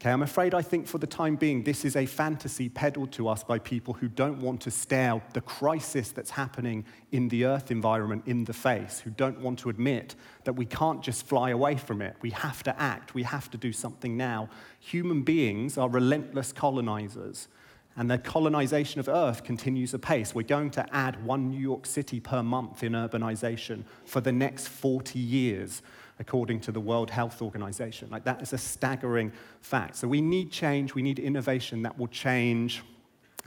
Okay, 0.00 0.12
I'm 0.12 0.22
afraid 0.22 0.54
I 0.54 0.62
think 0.62 0.86
for 0.86 0.96
the 0.96 1.06
time 1.06 1.36
being, 1.36 1.62
this 1.62 1.84
is 1.84 1.94
a 1.94 2.06
fantasy 2.06 2.70
peddled 2.70 3.12
to 3.12 3.28
us 3.28 3.44
by 3.44 3.58
people 3.58 3.92
who 3.92 4.08
don't 4.08 4.40
want 4.40 4.62
to 4.62 4.70
stare 4.70 5.20
the 5.34 5.42
crisis 5.42 6.10
that's 6.10 6.30
happening 6.30 6.86
in 7.12 7.28
the 7.28 7.44
Earth 7.44 7.70
environment 7.70 8.22
in 8.24 8.44
the 8.44 8.54
face, 8.54 9.00
who 9.00 9.10
don't 9.10 9.38
want 9.40 9.58
to 9.58 9.68
admit 9.68 10.14
that 10.44 10.54
we 10.54 10.64
can't 10.64 11.02
just 11.02 11.26
fly 11.26 11.50
away 11.50 11.76
from 11.76 12.00
it. 12.00 12.16
We 12.22 12.30
have 12.30 12.62
to 12.62 12.80
act, 12.80 13.12
we 13.12 13.24
have 13.24 13.50
to 13.50 13.58
do 13.58 13.74
something 13.74 14.16
now. 14.16 14.48
Human 14.78 15.20
beings 15.20 15.76
are 15.76 15.90
relentless 15.90 16.50
colonizers, 16.50 17.48
and 17.94 18.10
the 18.10 18.16
colonization 18.16 19.00
of 19.00 19.08
Earth 19.10 19.44
continues 19.44 19.92
apace. 19.92 20.34
We're 20.34 20.44
going 20.44 20.70
to 20.70 20.96
add 20.96 21.22
one 21.26 21.50
New 21.50 21.60
York 21.60 21.84
City 21.84 22.20
per 22.20 22.42
month 22.42 22.82
in 22.82 22.92
urbanization 22.92 23.84
for 24.06 24.22
the 24.22 24.32
next 24.32 24.68
40 24.68 25.18
years 25.18 25.82
according 26.20 26.60
to 26.60 26.70
the 26.70 26.80
World 26.80 27.10
Health 27.10 27.42
Organization. 27.42 28.08
Like, 28.10 28.24
that 28.24 28.40
is 28.40 28.52
a 28.52 28.58
staggering 28.58 29.32
fact. 29.62 29.96
So, 29.96 30.06
we 30.06 30.20
need 30.20 30.52
change, 30.52 30.94
we 30.94 31.02
need 31.02 31.18
innovation 31.18 31.82
that 31.82 31.98
will 31.98 32.08
change 32.08 32.82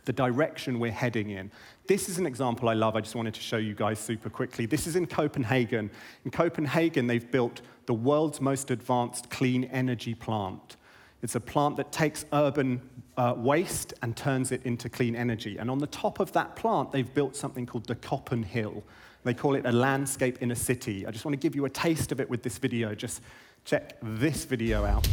the 0.06 0.14
direction 0.14 0.80
we're 0.80 0.92
heading 0.92 1.30
in. 1.30 1.50
This 1.88 2.10
is 2.10 2.18
an 2.18 2.26
example 2.26 2.70
I 2.70 2.74
love. 2.74 2.96
I 2.96 3.02
just 3.02 3.16
wanted 3.16 3.34
to 3.36 3.42
show 3.42 3.58
you 3.58 3.74
guys 3.74 4.00
super 4.00 4.30
quickly. 4.30 4.66
This 4.66 4.88
is 4.88 4.96
in 4.96 5.08
Copenhagen. 5.08 5.90
In 6.26 6.32
Copenhagen, 6.32 7.08
they've 7.08 7.30
built 7.32 7.62
the 7.86 7.94
world's 7.94 8.42
most 8.42 8.72
advanced 8.72 9.30
clean 9.30 9.66
energy 9.66 10.14
plant. 10.14 10.78
It's 11.22 11.36
a 11.36 11.40
plant 11.40 11.78
that 11.78 11.92
takes 11.92 12.26
urban 12.34 12.82
uh, 13.16 13.34
waste 13.38 13.94
and 14.02 14.16
turns 14.16 14.52
it 14.52 14.62
into 14.66 14.90
clean 14.90 15.16
energy. 15.16 15.58
And 15.58 15.72
on 15.72 15.78
the 15.78 15.88
top 15.88 16.20
of 16.20 16.34
that 16.34 16.56
plant, 16.58 16.92
they've 16.92 17.14
built 17.14 17.36
something 17.36 17.66
called 17.66 17.86
the 17.86 17.96
CopenHill. 17.96 18.84
They 19.24 19.34
call 19.34 19.56
it 19.56 19.66
a 19.66 19.72
landscape 19.72 20.42
in 20.42 20.52
a 20.52 20.56
city. 20.56 21.08
I 21.08 21.12
just 21.12 21.24
want 21.26 21.34
to 21.34 21.40
give 21.40 21.56
you 21.56 21.66
a 21.66 21.70
taste 21.70 22.12
of 22.12 22.20
it 22.20 22.30
with 22.30 22.44
this 22.44 22.58
video. 22.58 22.94
Just 22.94 23.22
check 23.66 23.98
this 24.02 24.46
video 24.46 24.86
out. 24.86 25.08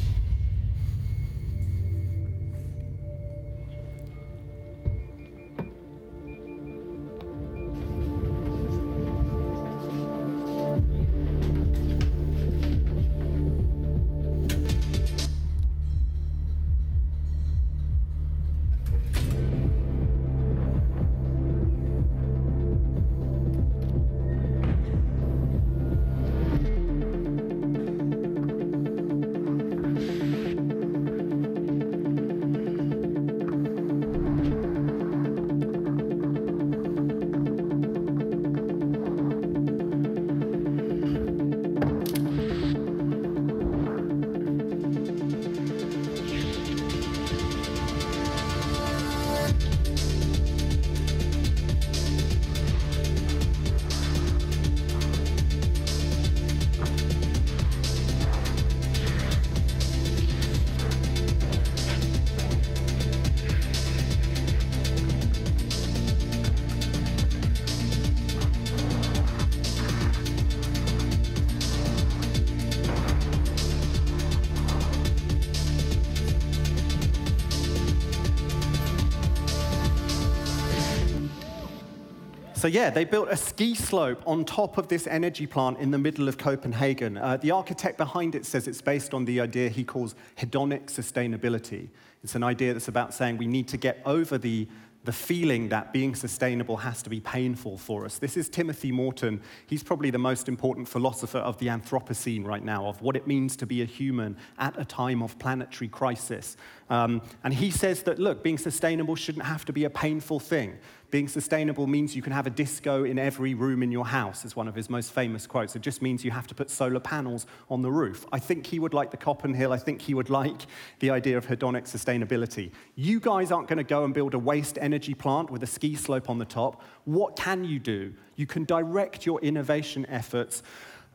So, 82.61 82.69
yeah, 82.69 82.91
they 82.91 83.07
built 83.07 83.29
a 83.31 83.39
ski 83.39 83.75
slope 83.75 84.23
on 84.27 84.45
top 84.45 84.77
of 84.77 84.89
this 84.89 85.07
energy 85.07 85.47
plant 85.47 85.79
in 85.79 85.91
the 85.91 85.97
middle 85.97 86.29
of 86.29 86.37
Copenhagen. 86.37 87.17
Uh, 87.17 87.39
the 87.39 87.53
architect 87.53 87.97
behind 87.97 88.35
it 88.35 88.45
says 88.45 88.69
it's 88.69 88.83
based 88.83 89.15
on 89.15 89.25
the 89.25 89.41
idea 89.41 89.71
he 89.71 89.83
calls 89.83 90.15
hedonic 90.37 90.89
sustainability. 90.89 91.89
It's 92.23 92.35
an 92.35 92.43
idea 92.43 92.75
that's 92.75 92.89
about 92.89 93.15
saying 93.15 93.39
we 93.39 93.47
need 93.47 93.67
to 93.69 93.79
get 93.79 94.03
over 94.05 94.37
the, 94.37 94.69
the 95.05 95.13
feeling 95.13 95.71
that 95.71 95.95
being 95.95 96.15
sustainable 96.15 96.77
has 96.77 97.03
to 97.05 97.09
be 97.09 97.21
painful 97.21 97.79
for 97.79 98.05
us. 98.05 98.19
This 98.19 98.37
is 98.37 98.51
Timothy 98.51 98.93
Morton. 98.93 99.41
He's 99.67 99.83
probably 99.83 100.11
the 100.11 100.19
most 100.19 100.47
important 100.47 100.87
philosopher 100.87 101.39
of 101.39 101.57
the 101.57 101.69
Anthropocene 101.69 102.45
right 102.45 102.63
now, 102.63 102.85
of 102.85 103.01
what 103.01 103.17
it 103.17 103.27
means 103.27 103.57
to 103.57 103.65
be 103.65 103.81
a 103.81 103.87
human 103.87 104.37
at 104.59 104.79
a 104.79 104.85
time 104.85 105.23
of 105.23 105.39
planetary 105.39 105.89
crisis. 105.89 106.59
Um, 106.91 107.23
and 107.45 107.55
he 107.55 107.71
says 107.71 108.03
that, 108.03 108.19
look, 108.19 108.43
being 108.43 108.59
sustainable 108.59 109.15
shouldn't 109.15 109.47
have 109.47 109.65
to 109.67 109.73
be 109.73 109.85
a 109.85 109.91
painful 109.91 110.41
thing. 110.41 110.77
Being 111.11 111.29
sustainable 111.29 111.87
means 111.87 112.15
you 112.15 112.23
can 112.23 112.33
have 112.33 112.47
a 112.47 112.51
disco 112.51 113.05
in 113.05 113.19
every 113.19 113.55
room 113.55 113.83
in 113.83 113.91
your 113.91 114.07
house, 114.07 114.45
is 114.45 114.55
one 114.55 114.69
of 114.69 114.75
his 114.75 114.91
most 114.91 115.13
famous 115.13 115.47
quotes. 115.47 115.75
It 115.75 115.83
just 115.83 116.03
means 116.03 116.25
you 116.25 116.31
have 116.33 116.47
to 116.49 116.55
put 116.55 116.69
solar 116.69 117.01
panels 117.01 117.47
on 117.69 117.83
the 117.83 117.91
roof. 117.91 118.27
I 118.33 118.39
think 118.39 118.67
he 118.67 118.79
would 118.79 118.93
like 118.93 119.11
the 119.13 119.17
CopenHill. 119.17 119.73
I 119.73 119.79
think 119.79 120.03
he 120.03 120.15
would 120.15 120.31
like 120.31 120.67
the 120.99 121.11
idea 121.11 121.37
of 121.37 121.47
hedonic 121.47 121.85
sustainability. 121.85 122.73
You 122.97 123.21
guys 123.21 123.51
aren't 123.51 123.69
going 123.69 123.79
to 123.79 123.85
go 123.85 124.05
and 124.05 124.13
build 124.13 124.35
a 124.35 124.39
waste 124.39 124.79
energy 124.81 125.15
plant 125.15 125.51
with 125.51 125.63
a 125.63 125.67
ski 125.67 125.95
slope 125.95 126.29
on 126.29 126.39
the 126.39 126.45
top. 126.45 126.83
What 127.05 127.37
can 127.37 127.65
you 127.65 127.79
do? 127.79 128.13
You 128.37 128.47
can 128.47 128.65
direct 128.65 129.27
your 129.27 129.41
innovation 129.41 130.07
efforts 130.07 130.63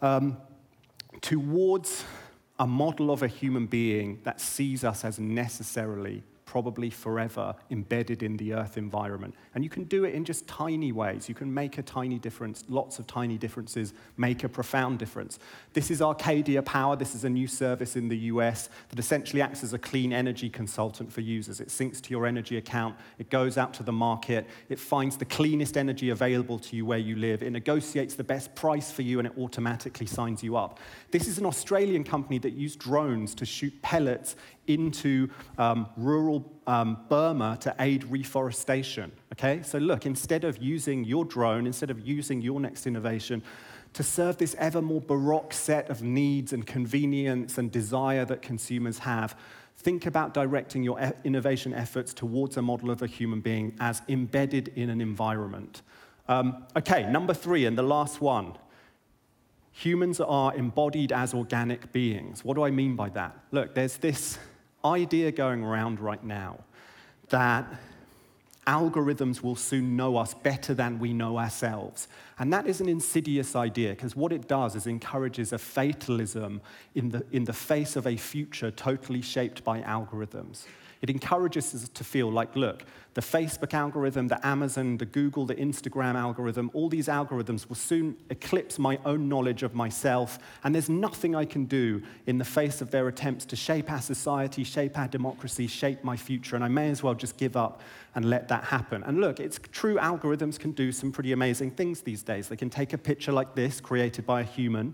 um, 0.02 0.38
towards 1.22 2.04
a 2.58 2.68
model 2.68 3.12
of 3.12 3.22
a 3.22 3.28
human 3.28 3.66
being 3.66 4.20
that 4.24 4.40
sees 4.40 4.84
us 4.84 5.04
as 5.04 5.20
necessarily 5.20 6.24
probably 6.56 6.90
forever 6.90 7.54
embedded 7.70 8.24
in 8.24 8.38
the 8.38 8.54
Earth 8.54 8.78
environment. 8.78 9.36
And 9.56 9.62
you 9.62 9.70
can 9.70 9.84
do 9.84 10.06
it 10.06 10.16
in 10.16 10.24
just 10.24 10.48
tiny 10.48 10.94
ways. 10.94 11.28
You 11.28 11.36
can 11.36 11.54
make 11.54 11.78
a 11.80 11.82
tiny 11.82 12.18
difference, 12.18 12.64
lots 12.70 12.98
of 12.98 13.06
tiny 13.06 13.38
differences 13.38 13.94
make 14.16 14.46
a 14.46 14.48
profound 14.48 14.98
difference. 14.98 15.38
This 15.74 15.92
is 15.92 16.02
Arcadia 16.02 16.62
Power. 16.62 16.96
This 16.96 17.14
is 17.14 17.26
a 17.26 17.30
new 17.30 17.46
service 17.46 17.98
in 17.98 18.08
the 18.08 18.16
US 18.32 18.70
that 18.88 19.00
essentially 19.00 19.42
acts 19.42 19.66
as 19.66 19.74
a 19.74 19.78
clean 19.78 20.14
energy 20.14 20.50
consultant 20.50 21.12
for 21.12 21.20
users. 21.20 21.60
It 21.60 21.68
syncs 21.68 22.00
to 22.04 22.12
your 22.12 22.26
energy 22.26 22.56
account, 22.56 22.96
it 23.20 23.30
goes 23.30 23.58
out 23.58 23.74
to 23.74 23.84
the 23.84 23.92
market, 23.92 24.48
it 24.70 24.80
finds 24.80 25.18
the 25.18 25.26
cleanest 25.26 25.76
energy 25.76 26.12
available 26.12 26.58
to 26.60 26.78
you 26.78 26.86
where 26.86 27.00
you 27.00 27.18
live, 27.18 27.44
it 27.44 27.52
negotiates 27.52 28.16
the 28.16 28.24
best 28.24 28.56
price 28.56 28.94
for 28.94 29.02
you, 29.02 29.20
and 29.20 29.28
it 29.28 29.38
automatically 29.38 30.06
signs 30.06 30.42
you 30.42 30.56
up. 30.56 30.80
This 31.12 31.28
is 31.28 31.38
an 31.38 31.46
Australian 31.46 32.06
company 32.06 32.38
that 32.40 32.54
used 32.54 32.80
drones 32.80 33.36
to 33.36 33.46
shoot 33.46 33.74
pellets 33.82 34.38
into 34.68 35.30
um, 35.58 35.88
rural 35.98 36.52
um, 36.68 36.98
Burma 37.10 37.58
to 37.62 37.76
aid 37.80 38.04
reforestation. 38.06 39.12
Okay? 39.34 39.62
So, 39.64 39.78
look, 39.78 40.06
instead 40.06 40.44
of 40.44 40.58
using 40.62 41.04
your 41.04 41.26
drone, 41.26 41.68
instead 41.68 41.90
of 41.90 42.08
using 42.08 42.42
your 42.42 42.60
next 42.60 42.88
innovation, 42.88 43.44
to 43.94 44.04
serve 44.04 44.38
this 44.38 44.56
ever 44.60 44.82
more 44.82 45.00
baroque 45.00 45.54
set 45.54 45.90
of 45.90 46.04
needs 46.04 46.52
and 46.52 46.66
convenience 46.68 47.58
and 47.58 47.72
desire 47.72 48.26
that 48.26 48.42
consumers 48.42 49.00
have, 49.00 49.38
think 49.78 50.06
about 50.06 50.34
directing 50.34 50.84
your 50.84 51.00
innovation 51.24 51.74
efforts 51.74 52.14
towards 52.14 52.58
a 52.58 52.62
model 52.62 52.92
of 52.92 53.02
a 53.02 53.08
human 53.08 53.40
being 53.40 53.74
as 53.80 54.02
embedded 54.10 54.70
in 54.76 54.90
an 54.90 55.00
environment. 55.00 55.82
Um, 56.28 56.66
okay, 56.76 57.10
number 57.10 57.34
three, 57.34 57.66
and 57.66 57.78
the 57.78 57.84
last 57.84 58.20
one 58.20 58.58
humans 59.72 60.22
are 60.22 60.56
embodied 60.56 61.12
as 61.12 61.34
organic 61.34 61.92
beings. 61.92 62.46
What 62.46 62.56
do 62.56 62.64
I 62.64 62.72
mean 62.72 62.96
by 62.96 63.10
that? 63.10 63.38
Look, 63.52 63.76
there's 63.76 63.98
this 63.98 64.40
idea 64.86 65.32
going 65.32 65.64
around 65.64 66.00
right 66.00 66.24
now 66.24 66.60
that 67.30 67.66
algorithms 68.68 69.42
will 69.42 69.56
soon 69.56 69.96
know 69.96 70.18
us 70.18 70.34
better 70.34 70.74
than 70.74 71.00
we 71.00 71.14
know 71.14 71.38
ourselves. 71.38 72.08
And 72.40 72.52
that 72.52 72.68
is 72.68 72.82
an 72.82 72.90
insidious 72.90 73.56
idea 73.56 73.92
because 73.92 74.16
what 74.16 74.32
it 74.32 74.48
does 74.48 74.76
is 74.76 74.88
encourages 74.88 75.54
a 75.54 75.58
fatalism 75.58 76.62
in 76.96 77.10
the, 77.10 77.26
in 77.32 77.44
the 77.44 77.54
face 77.54 77.96
of 77.96 78.08
a 78.08 78.18
future 78.18 78.72
totally 78.72 79.22
shaped 79.22 79.64
by 79.64 79.82
algorithms. 79.82 80.66
It 81.02 81.10
encourages 81.10 81.74
us 81.76 81.90
to 81.90 82.04
feel 82.04 82.32
like, 82.32 82.56
look, 82.56 82.84
the 83.16 83.22
Facebook 83.22 83.74
algorithm, 83.74 84.28
the 84.28 84.46
Amazon, 84.46 84.98
the 84.98 85.06
Google, 85.06 85.46
the 85.46 85.56
Instagram 85.56 86.16
algorithm, 86.16 86.70
all 86.74 86.90
these 86.90 87.08
algorithms 87.08 87.68
will 87.70 87.76
soon 87.76 88.18
eclipse 88.30 88.78
my 88.78 89.00
own 89.06 89.30
knowledge 89.30 89.64
of 89.64 89.74
myself, 89.74 90.38
and 90.64 90.76
there's 90.76 90.90
nothing 90.90 91.34
I 91.34 91.46
can 91.46 91.66
do 91.66 92.04
in 92.26 92.38
the 92.38 92.46
face 92.46 92.82
of 92.82 92.92
their 92.92 93.08
attempts 93.08 93.46
to 93.46 93.56
shape 93.56 93.90
our 93.90 94.02
society, 94.02 94.66
shape 94.66 94.98
our 94.98 95.08
democracy, 95.08 95.68
shape 95.68 96.04
my 96.04 96.18
future, 96.18 96.56
and 96.56 96.66
I 96.66 96.68
may 96.68 96.90
as 96.90 97.02
well 97.02 97.14
just 97.14 97.38
give 97.38 97.56
up 97.56 97.82
and 98.16 98.26
let 98.30 98.50
that 98.50 98.66
happen. 98.66 99.04
And 99.04 99.22
look, 99.22 99.40
it's 99.40 99.60
true, 99.72 99.96
algorithms 99.96 100.60
can 100.60 100.72
do 100.72 100.92
some 100.92 101.12
pretty 101.12 101.32
amazing 101.32 101.72
things 101.72 102.02
these 102.02 102.24
days. 102.24 102.50
They 102.50 102.58
can 102.58 102.70
take 102.70 102.92
a 102.92 102.98
picture 102.98 103.32
like 103.32 103.56
this, 103.56 103.80
created 103.80 104.26
by 104.26 104.42
a 104.42 104.44
human, 104.46 104.94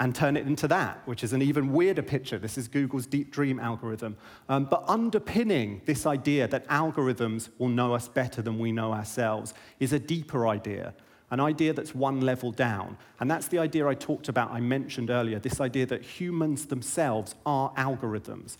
and 0.00 0.14
turn 0.14 0.34
it 0.34 0.46
into 0.46 0.66
that, 0.66 1.02
which 1.04 1.22
is 1.22 1.34
an 1.34 1.42
even 1.42 1.72
weirder 1.72 2.02
picture. 2.02 2.38
This 2.38 2.56
is 2.56 2.68
Google's 2.68 3.06
Deep 3.06 3.30
Dream 3.30 3.60
algorithm. 3.60 4.16
Um, 4.48 4.64
but 4.64 4.82
underpinning 4.88 5.82
this 5.84 6.06
idea 6.06 6.48
that 6.48 6.66
algorithms 6.68 7.50
will 7.58 7.68
know 7.68 7.94
us 7.94 8.08
better 8.08 8.40
than 8.40 8.58
we 8.58 8.72
know 8.72 8.94
ourselves 8.94 9.52
is 9.78 9.92
a 9.92 9.98
deeper 9.98 10.48
idea, 10.48 10.94
an 11.30 11.38
idea 11.38 11.74
that's 11.74 11.94
one 11.94 12.22
level 12.22 12.50
down. 12.50 12.96
And 13.20 13.30
that's 13.30 13.48
the 13.48 13.58
idea 13.58 13.86
I 13.86 13.94
talked 13.94 14.30
about, 14.30 14.50
I 14.50 14.60
mentioned 14.60 15.10
earlier 15.10 15.38
this 15.38 15.60
idea 15.60 15.84
that 15.86 16.02
humans 16.02 16.66
themselves 16.66 17.34
are 17.44 17.70
algorithms. 17.74 18.56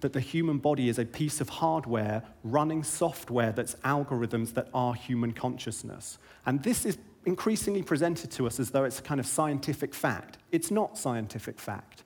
That 0.00 0.12
the 0.12 0.20
human 0.20 0.58
body 0.58 0.88
is 0.88 0.98
a 0.98 1.04
piece 1.04 1.40
of 1.40 1.48
hardware 1.50 2.24
running 2.42 2.82
software 2.82 3.52
that's 3.52 3.76
algorithms 3.84 4.54
that 4.54 4.68
are 4.74 4.94
human 4.94 5.32
consciousness. 5.32 6.18
And 6.46 6.62
this 6.64 6.84
is 6.84 6.98
increasingly 7.24 7.82
presented 7.82 8.30
to 8.32 8.46
us 8.46 8.58
as 8.58 8.70
though 8.70 8.84
it's 8.84 8.98
a 8.98 9.02
kind 9.02 9.20
of 9.20 9.26
scientific 9.26 9.94
fact. 9.94 10.38
It's 10.52 10.70
not 10.70 10.96
scientific 10.96 11.58
fact. 11.58 12.04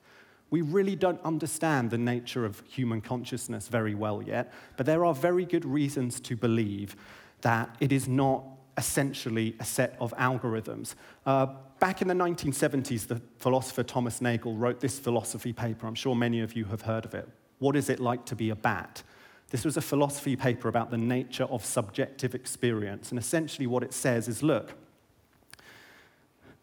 We 0.49 0.61
really 0.61 0.95
don't 0.95 1.21
understand 1.23 1.89
the 1.89 1.97
nature 1.97 2.45
of 2.45 2.61
human 2.67 3.01
consciousness 3.01 3.67
very 3.67 3.95
well 3.95 4.21
yet, 4.21 4.53
but 4.77 4.85
there 4.85 5.03
are 5.05 5.13
very 5.13 5.45
good 5.45 5.65
reasons 5.65 6.19
to 6.21 6.35
believe 6.35 6.95
that 7.41 7.75
it 7.79 7.91
is 7.91 8.07
not 8.07 8.43
essentially 8.77 9.55
a 9.59 9.65
set 9.65 9.95
of 9.99 10.13
algorithms. 10.17 10.95
Uh, 11.25 11.47
back 11.79 12.01
in 12.01 12.07
the 12.07 12.13
1970s, 12.13 13.07
the 13.07 13.21
philosopher 13.37 13.83
Thomas 13.83 14.21
Nagel 14.21 14.55
wrote 14.55 14.79
this 14.79 14.99
philosophy 14.99 15.53
paper. 15.53 15.87
I'm 15.87 15.95
sure 15.95 16.15
many 16.15 16.41
of 16.41 16.53
you 16.53 16.65
have 16.65 16.81
heard 16.81 17.05
of 17.05 17.13
it. 17.13 17.27
What 17.59 17.75
is 17.75 17.89
it 17.89 17.99
like 17.99 18.25
to 18.25 18.35
be 18.35 18.49
a 18.49 18.55
bat? 18.55 19.01
This 19.49 19.63
was 19.63 19.77
a 19.77 19.81
philosophy 19.81 20.35
paper 20.35 20.67
about 20.67 20.91
the 20.91 20.97
nature 20.97 21.45
of 21.45 21.63
subjective 21.63 22.35
experience. 22.35 23.11
And 23.11 23.19
essentially, 23.19 23.67
what 23.67 23.83
it 23.83 23.93
says 23.93 24.27
is 24.27 24.43
look, 24.43 24.73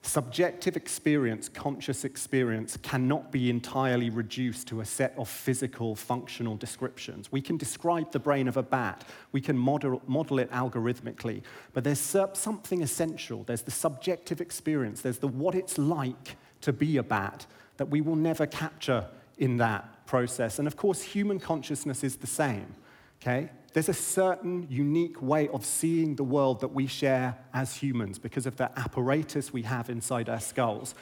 Subjective 0.04 0.76
experience, 0.76 1.48
conscious 1.48 2.04
experience, 2.04 2.76
cannot 2.78 3.30
be 3.30 3.48
entirely 3.48 4.10
reduced 4.10 4.66
to 4.66 4.80
a 4.80 4.84
set 4.84 5.14
of 5.16 5.28
physical, 5.28 5.94
functional 5.94 6.56
descriptions. 6.56 7.30
We 7.30 7.40
can 7.40 7.56
describe 7.56 8.10
the 8.10 8.18
brain 8.18 8.48
of 8.48 8.56
a 8.56 8.64
bat, 8.64 9.04
we 9.30 9.40
can 9.40 9.56
model, 9.56 10.02
model 10.08 10.40
it 10.40 10.50
algorithmically, 10.50 11.42
but 11.72 11.84
there's 11.84 12.00
something 12.00 12.82
essential. 12.82 13.44
There's 13.44 13.62
the 13.62 13.70
subjective 13.70 14.40
experience, 14.40 15.02
there's 15.02 15.18
the 15.18 15.28
what 15.28 15.54
it's 15.54 15.78
like 15.78 16.36
to 16.62 16.72
be 16.72 16.96
a 16.96 17.02
bat 17.04 17.46
that 17.76 17.86
we 17.86 18.00
will 18.00 18.16
never 18.16 18.44
capture 18.46 19.06
in 19.38 19.56
that 19.58 20.04
process. 20.06 20.58
And 20.58 20.66
of 20.66 20.76
course, 20.76 21.00
human 21.00 21.38
consciousness 21.38 22.02
is 22.02 22.16
the 22.16 22.26
same. 22.26 22.74
Okay? 23.22 23.50
There's 23.72 23.88
a 23.88 23.94
certain 23.94 24.66
unique 24.68 25.22
way 25.22 25.48
of 25.48 25.64
seeing 25.64 26.16
the 26.16 26.24
world 26.24 26.60
that 26.60 26.72
we 26.72 26.86
share 26.86 27.38
as 27.54 27.76
humans 27.76 28.18
because 28.18 28.46
of 28.46 28.56
the 28.56 28.70
apparatus 28.78 29.52
we 29.52 29.62
have 29.62 29.88
inside 29.88 30.28
our 30.28 30.40
skulls. 30.40 30.94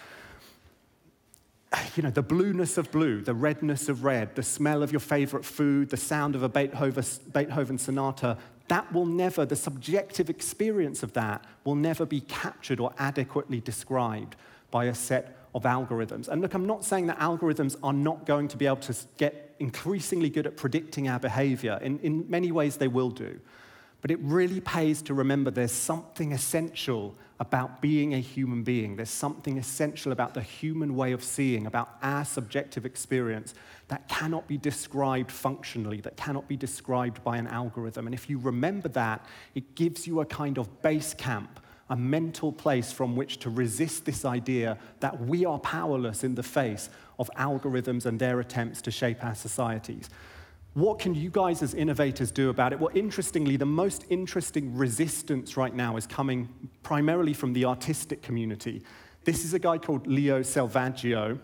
You 1.95 2.03
know, 2.03 2.11
the 2.11 2.23
blueness 2.23 2.79
of 2.79 2.91
blue, 2.91 3.21
the 3.21 3.35
redness 3.35 3.89
of 3.89 4.05
red, 4.05 4.35
the 4.35 4.43
smell 4.43 4.83
of 4.83 4.93
your 4.93 5.01
favorite 5.01 5.45
food, 5.45 5.91
the 5.91 5.97
sound 5.97 6.35
of 6.35 6.43
a 6.43 6.49
Beethoven, 6.49 7.05
Beethoven 7.33 7.79
sonata, 7.79 8.39
that 8.69 8.93
will 8.93 9.07
never, 9.07 9.45
the 9.45 9.57
subjective 9.57 10.31
experience 10.31 11.03
of 11.03 11.13
that 11.15 11.45
will 11.65 11.75
never 11.75 12.07
be 12.07 12.21
captured 12.21 12.79
or 12.79 12.93
adequately 12.99 13.61
described 13.61 14.37
by 14.71 14.85
a 14.85 14.95
set 14.95 15.37
of 15.55 15.65
algorithms. 15.65 16.29
And 16.29 16.41
look, 16.41 16.55
I'm 16.55 16.67
not 16.67 16.85
saying 16.85 17.07
that 17.09 17.19
algorithms 17.19 17.77
are 17.83 17.93
not 17.93 18.27
going 18.27 18.49
to 18.49 18.57
be 18.57 18.67
able 18.67 18.77
to 18.77 18.95
get 19.17 19.55
increasingly 19.59 20.31
good 20.31 20.47
at 20.47 20.57
predicting 20.57 21.09
our 21.09 21.19
behavior. 21.19 21.79
In, 21.83 21.99
in 22.01 22.29
many 22.29 22.53
ways, 22.53 22.77
they 22.77 22.89
will 22.89 23.11
do. 23.11 23.41
But 24.01 24.11
it 24.11 24.19
really 24.23 24.61
pays 24.61 25.03
to 25.03 25.15
remember 25.15 25.51
there's 25.51 25.73
something 25.73 26.33
essential 26.33 27.17
about 27.39 27.81
being 27.81 28.15
a 28.15 28.19
human 28.19 28.63
being. 28.63 28.97
There's 28.97 29.11
something 29.11 29.59
essential 29.59 30.13
about 30.13 30.35
the 30.35 30.43
human 30.43 30.95
way 30.95 31.13
of 31.13 31.23
seeing, 31.25 31.67
about 31.67 31.97
our 32.03 32.25
subjective 32.25 32.87
experience 32.87 33.55
that 33.89 34.09
cannot 34.09 34.47
be 34.47 34.57
described 34.57 35.31
functionally, 35.31 36.01
that 36.03 36.17
cannot 36.17 36.49
be 36.49 36.57
described 36.57 37.23
by 37.25 37.37
an 37.37 37.47
algorithm. 37.47 38.07
And 38.07 38.15
if 38.15 38.31
you 38.31 38.39
remember 38.39 38.89
that, 38.91 39.25
it 39.55 39.75
gives 39.75 40.07
you 40.07 40.21
a 40.21 40.27
kind 40.27 40.59
of 40.59 40.83
base 40.83 41.13
camp 41.15 41.61
a 41.91 41.97
mental 41.97 42.53
place 42.53 42.93
from 42.93 43.17
which 43.17 43.39
to 43.41 43.51
resist 43.51 44.05
this 44.07 44.25
idea 44.25 44.79
that 45.01 45.21
we 45.21 45.45
are 45.45 45.59
powerless 45.59 46.25
in 46.25 46.35
the 46.37 46.43
face 46.43 46.89
of 47.19 47.29
algorithms 47.37 48.07
and 48.07 48.19
their 48.19 48.41
attempts 48.41 48.81
to 48.81 48.91
shape 48.91 49.23
our 49.25 49.35
societies. 49.35 50.09
What 50.75 51.01
can 51.01 51.17
you 51.17 51.31
guys 51.31 51.63
as 51.63 51.75
innovators 51.75 52.31
do 52.31 52.49
about 52.49 52.73
it? 52.73 52.79
Well, 52.79 52.93
interestingly, 52.95 53.57
the 53.57 53.67
most 53.67 54.05
interesting 54.09 54.77
resistance 54.77 55.57
right 55.57 55.75
now 55.75 55.97
is 55.97 56.07
coming 56.07 56.49
primarily 56.85 57.35
from 57.35 57.53
the 57.53 57.65
artistic 57.65 58.23
community. 58.23 58.83
This 59.25 59.45
is 59.45 59.53
a 59.53 59.59
guy 59.59 59.79
called 59.79 60.07
Leo 60.07 60.41
Selvaggio. 60.41 61.41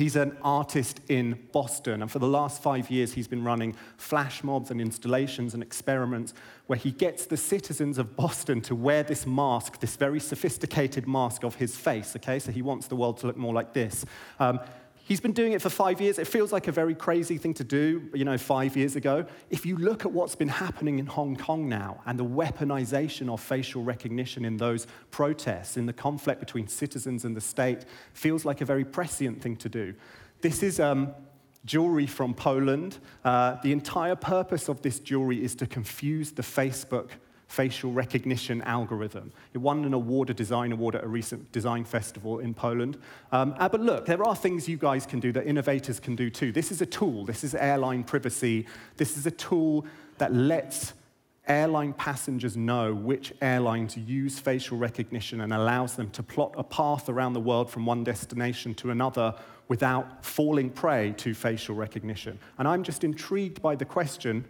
He's 0.00 0.16
an 0.16 0.34
artist 0.40 0.98
in 1.10 1.38
Boston, 1.52 2.00
and 2.00 2.10
for 2.10 2.20
the 2.20 2.26
last 2.26 2.62
five 2.62 2.90
years, 2.90 3.12
he's 3.12 3.28
been 3.28 3.44
running 3.44 3.76
flash 3.98 4.42
mobs 4.42 4.70
and 4.70 4.80
installations 4.80 5.52
and 5.52 5.62
experiments 5.62 6.32
where 6.68 6.78
he 6.78 6.90
gets 6.90 7.26
the 7.26 7.36
citizens 7.36 7.98
of 7.98 8.16
Boston 8.16 8.62
to 8.62 8.74
wear 8.74 9.02
this 9.02 9.26
mask, 9.26 9.78
this 9.80 9.96
very 9.96 10.18
sophisticated 10.18 11.06
mask 11.06 11.44
of 11.44 11.56
his 11.56 11.76
face, 11.76 12.16
okay? 12.16 12.38
So 12.38 12.50
he 12.50 12.62
wants 12.62 12.86
the 12.86 12.96
world 12.96 13.18
to 13.18 13.26
look 13.26 13.36
more 13.36 13.52
like 13.52 13.74
this. 13.74 14.06
Um, 14.38 14.60
He's 15.10 15.20
been 15.20 15.32
doing 15.32 15.54
it 15.54 15.60
for 15.60 15.70
five 15.70 16.00
years. 16.00 16.20
It 16.20 16.28
feels 16.28 16.52
like 16.52 16.68
a 16.68 16.72
very 16.72 16.94
crazy 16.94 17.36
thing 17.36 17.52
to 17.54 17.64
do, 17.64 18.08
you 18.14 18.24
know, 18.24 18.38
five 18.38 18.76
years 18.76 18.94
ago. 18.94 19.26
If 19.50 19.66
you 19.66 19.76
look 19.76 20.04
at 20.04 20.12
what's 20.12 20.36
been 20.36 20.46
happening 20.46 21.00
in 21.00 21.06
Hong 21.06 21.34
Kong 21.34 21.68
now 21.68 22.00
and 22.06 22.16
the 22.16 22.24
weaponization 22.24 23.28
of 23.28 23.40
facial 23.40 23.82
recognition 23.82 24.44
in 24.44 24.56
those 24.56 24.86
protests, 25.10 25.76
in 25.76 25.86
the 25.86 25.92
conflict 25.92 26.38
between 26.38 26.68
citizens 26.68 27.24
and 27.24 27.36
the 27.36 27.40
state, 27.40 27.86
feels 28.12 28.44
like 28.44 28.60
a 28.60 28.64
very 28.64 28.84
prescient 28.84 29.42
thing 29.42 29.56
to 29.56 29.68
do. 29.68 29.94
This 30.42 30.62
is 30.62 30.78
um, 30.78 31.12
jewelry 31.64 32.06
from 32.06 32.32
Poland. 32.32 32.98
Uh, 33.24 33.56
the 33.64 33.72
entire 33.72 34.14
purpose 34.14 34.68
of 34.68 34.80
this 34.82 35.00
jewelry 35.00 35.42
is 35.42 35.56
to 35.56 35.66
confuse 35.66 36.30
the 36.30 36.42
Facebook 36.42 37.08
facial 37.50 37.90
recognition 37.90 38.62
algorithm. 38.62 39.32
It 39.52 39.58
won 39.58 39.84
an 39.84 39.92
award, 39.92 40.30
a 40.30 40.34
design 40.34 40.70
award 40.70 40.94
at 40.94 41.02
a 41.02 41.08
recent 41.08 41.50
design 41.50 41.84
festival 41.84 42.38
in 42.38 42.54
Poland. 42.54 42.96
Um, 43.32 43.56
uh, 43.58 43.68
but 43.68 43.80
look, 43.80 44.06
there 44.06 44.22
are 44.22 44.36
things 44.36 44.68
you 44.68 44.76
guys 44.76 45.04
can 45.04 45.18
do 45.18 45.32
that 45.32 45.48
innovators 45.48 45.98
can 45.98 46.14
do 46.14 46.30
too. 46.30 46.52
This 46.52 46.70
is 46.70 46.80
a 46.80 46.86
tool. 46.86 47.24
This 47.24 47.42
is 47.42 47.56
airline 47.56 48.04
privacy. 48.04 48.66
This 48.98 49.16
is 49.16 49.26
a 49.26 49.32
tool 49.32 49.84
that 50.18 50.32
lets 50.32 50.92
airline 51.48 51.92
passengers 51.92 52.56
know 52.56 52.94
which 52.94 53.32
airlines 53.42 53.96
use 53.96 54.38
facial 54.38 54.78
recognition 54.78 55.40
and 55.40 55.52
allows 55.52 55.96
them 55.96 56.08
to 56.10 56.22
plot 56.22 56.54
a 56.56 56.62
path 56.62 57.08
around 57.08 57.32
the 57.32 57.40
world 57.40 57.68
from 57.68 57.84
one 57.84 58.04
destination 58.04 58.74
to 58.74 58.92
another 58.92 59.34
without 59.66 60.24
falling 60.24 60.70
prey 60.70 61.12
to 61.16 61.34
facial 61.34 61.74
recognition. 61.74 62.38
And 62.58 62.68
I'm 62.68 62.84
just 62.84 63.02
intrigued 63.02 63.60
by 63.60 63.74
the 63.74 63.84
question 63.84 64.44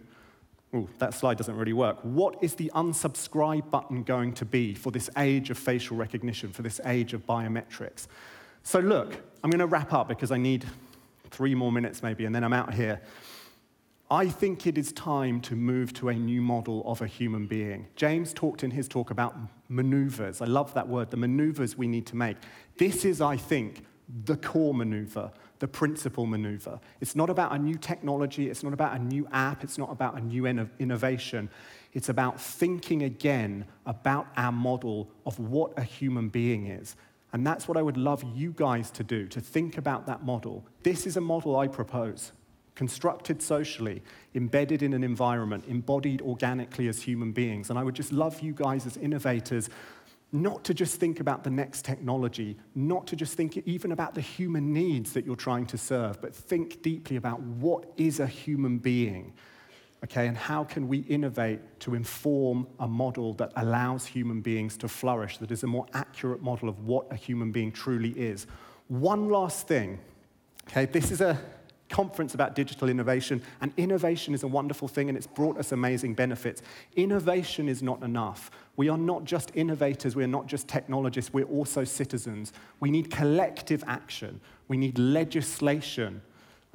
Ooh, 0.73 0.87
that 0.99 1.13
slide 1.13 1.37
doesn't 1.37 1.55
really 1.55 1.73
work. 1.73 1.97
What 2.01 2.41
is 2.41 2.55
the 2.55 2.71
unsubscribe 2.73 3.69
button 3.69 4.03
going 4.03 4.33
to 4.33 4.45
be 4.45 4.73
for 4.73 4.91
this 4.91 5.09
age 5.17 5.49
of 5.49 5.57
facial 5.57 5.97
recognition, 5.97 6.51
for 6.51 6.61
this 6.61 6.79
age 6.85 7.13
of 7.13 7.25
biometrics? 7.27 8.07
So, 8.63 8.79
look, 8.79 9.15
I'm 9.43 9.49
going 9.49 9.59
to 9.59 9.67
wrap 9.67 9.91
up 9.91 10.07
because 10.07 10.31
I 10.31 10.37
need 10.37 10.65
three 11.29 11.55
more 11.55 11.71
minutes 11.71 12.01
maybe, 12.01 12.25
and 12.25 12.33
then 12.33 12.43
I'm 12.43 12.53
out 12.53 12.73
here. 12.73 13.01
I 14.09 14.27
think 14.27 14.67
it 14.67 14.77
is 14.77 14.91
time 14.91 15.39
to 15.41 15.55
move 15.55 15.93
to 15.93 16.09
a 16.09 16.13
new 16.13 16.41
model 16.41 16.83
of 16.85 17.01
a 17.01 17.07
human 17.07 17.47
being. 17.47 17.87
James 17.95 18.33
talked 18.33 18.63
in 18.63 18.71
his 18.71 18.87
talk 18.87 19.09
about 19.09 19.35
maneuvers. 19.69 20.41
I 20.41 20.45
love 20.45 20.73
that 20.73 20.87
word, 20.87 21.11
the 21.11 21.17
maneuvers 21.17 21.77
we 21.77 21.87
need 21.87 22.05
to 22.07 22.15
make. 22.15 22.37
This 22.77 23.05
is, 23.05 23.21
I 23.21 23.37
think, 23.37 23.85
the 24.25 24.35
core 24.35 24.73
maneuver, 24.73 25.31
the 25.61 25.67
principal 25.67 26.25
maneuver. 26.25 26.79
It's 27.01 27.15
not 27.15 27.29
about 27.29 27.51
a 27.53 27.57
new 27.57 27.77
technology, 27.77 28.49
it's 28.49 28.63
not 28.63 28.73
about 28.73 28.95
a 28.95 28.99
new 28.99 29.27
app, 29.31 29.63
it's 29.63 29.77
not 29.77 29.91
about 29.91 30.17
a 30.17 30.19
new 30.19 30.47
innovation. 30.47 31.51
It's 31.93 32.09
about 32.09 32.41
thinking 32.41 33.03
again 33.03 33.65
about 33.85 34.25
our 34.37 34.51
model 34.51 35.11
of 35.23 35.37
what 35.37 35.71
a 35.77 35.83
human 35.83 36.29
being 36.29 36.65
is. 36.65 36.95
And 37.31 37.45
that's 37.45 37.67
what 37.67 37.77
I 37.77 37.83
would 37.83 37.95
love 37.95 38.23
you 38.33 38.53
guys 38.57 38.89
to 38.91 39.03
do, 39.03 39.27
to 39.27 39.39
think 39.39 39.77
about 39.77 40.07
that 40.07 40.25
model. 40.25 40.65
This 40.81 41.05
is 41.05 41.15
a 41.15 41.21
model 41.21 41.55
I 41.55 41.67
propose 41.67 42.31
constructed 42.73 43.41
socially, 43.43 44.01
embedded 44.33 44.81
in 44.81 44.93
an 44.93 45.03
environment, 45.03 45.63
embodied 45.67 46.21
organically 46.21 46.87
as 46.87 47.01
human 47.01 47.31
beings. 47.31 47.69
And 47.69 47.77
I 47.77 47.83
would 47.83 47.93
just 47.93 48.11
love 48.11 48.39
you 48.39 48.53
guys 48.53 48.87
as 48.87 48.97
innovators 48.97 49.69
not 50.31 50.63
to 50.63 50.73
just 50.73 50.95
think 50.95 51.19
about 51.19 51.43
the 51.43 51.49
next 51.49 51.83
technology, 51.83 52.57
not 52.73 53.05
to 53.07 53.15
just 53.15 53.35
think 53.35 53.57
even 53.65 53.91
about 53.91 54.15
the 54.15 54.21
human 54.21 54.71
needs 54.71 55.11
that 55.13 55.25
you're 55.25 55.35
trying 55.35 55.65
to 55.65 55.77
serve, 55.77 56.21
but 56.21 56.33
think 56.33 56.81
deeply 56.81 57.17
about 57.17 57.41
what 57.41 57.91
is 57.97 58.19
a 58.19 58.27
human 58.27 58.77
being, 58.77 59.33
okay, 60.05 60.27
and 60.27 60.37
how 60.37 60.63
can 60.63 60.87
we 60.87 60.99
innovate 60.99 61.59
to 61.81 61.95
inform 61.95 62.65
a 62.79 62.87
model 62.87 63.33
that 63.33 63.51
allows 63.57 64.05
human 64.05 64.39
beings 64.39 64.77
to 64.77 64.87
flourish, 64.87 65.37
that 65.37 65.51
is 65.51 65.63
a 65.63 65.67
more 65.67 65.85
accurate 65.93 66.41
model 66.41 66.69
of 66.69 66.85
what 66.85 67.11
a 67.11 67.15
human 67.15 67.51
being 67.51 67.71
truly 67.71 68.11
is. 68.11 68.47
One 68.87 69.29
last 69.29 69.67
thing, 69.67 69.99
okay, 70.69 70.85
this 70.85 71.11
is 71.11 71.19
a 71.19 71.37
conference 71.91 72.33
about 72.33 72.55
digital 72.55 72.89
innovation, 72.89 73.41
and 73.59 73.71
innovation 73.77 74.33
is 74.33 74.43
a 74.43 74.47
wonderful 74.47 74.87
thing 74.87 75.09
and 75.09 75.17
it's 75.17 75.27
brought 75.27 75.57
us 75.57 75.71
amazing 75.71 76.15
benefits. 76.15 76.61
Innovation 76.95 77.69
is 77.69 77.83
not 77.83 78.01
enough. 78.01 78.49
We 78.81 78.89
are 78.89 78.97
not 78.97 79.25
just 79.25 79.51
innovators, 79.53 80.15
we 80.15 80.23
are 80.23 80.33
not 80.39 80.47
just 80.47 80.67
technologists, 80.67 81.31
we're 81.31 81.45
also 81.45 81.83
citizens. 81.83 82.51
We 82.79 82.89
need 82.89 83.11
collective 83.11 83.83
action, 83.85 84.41
we 84.69 84.75
need 84.75 84.97
legislation. 84.97 86.23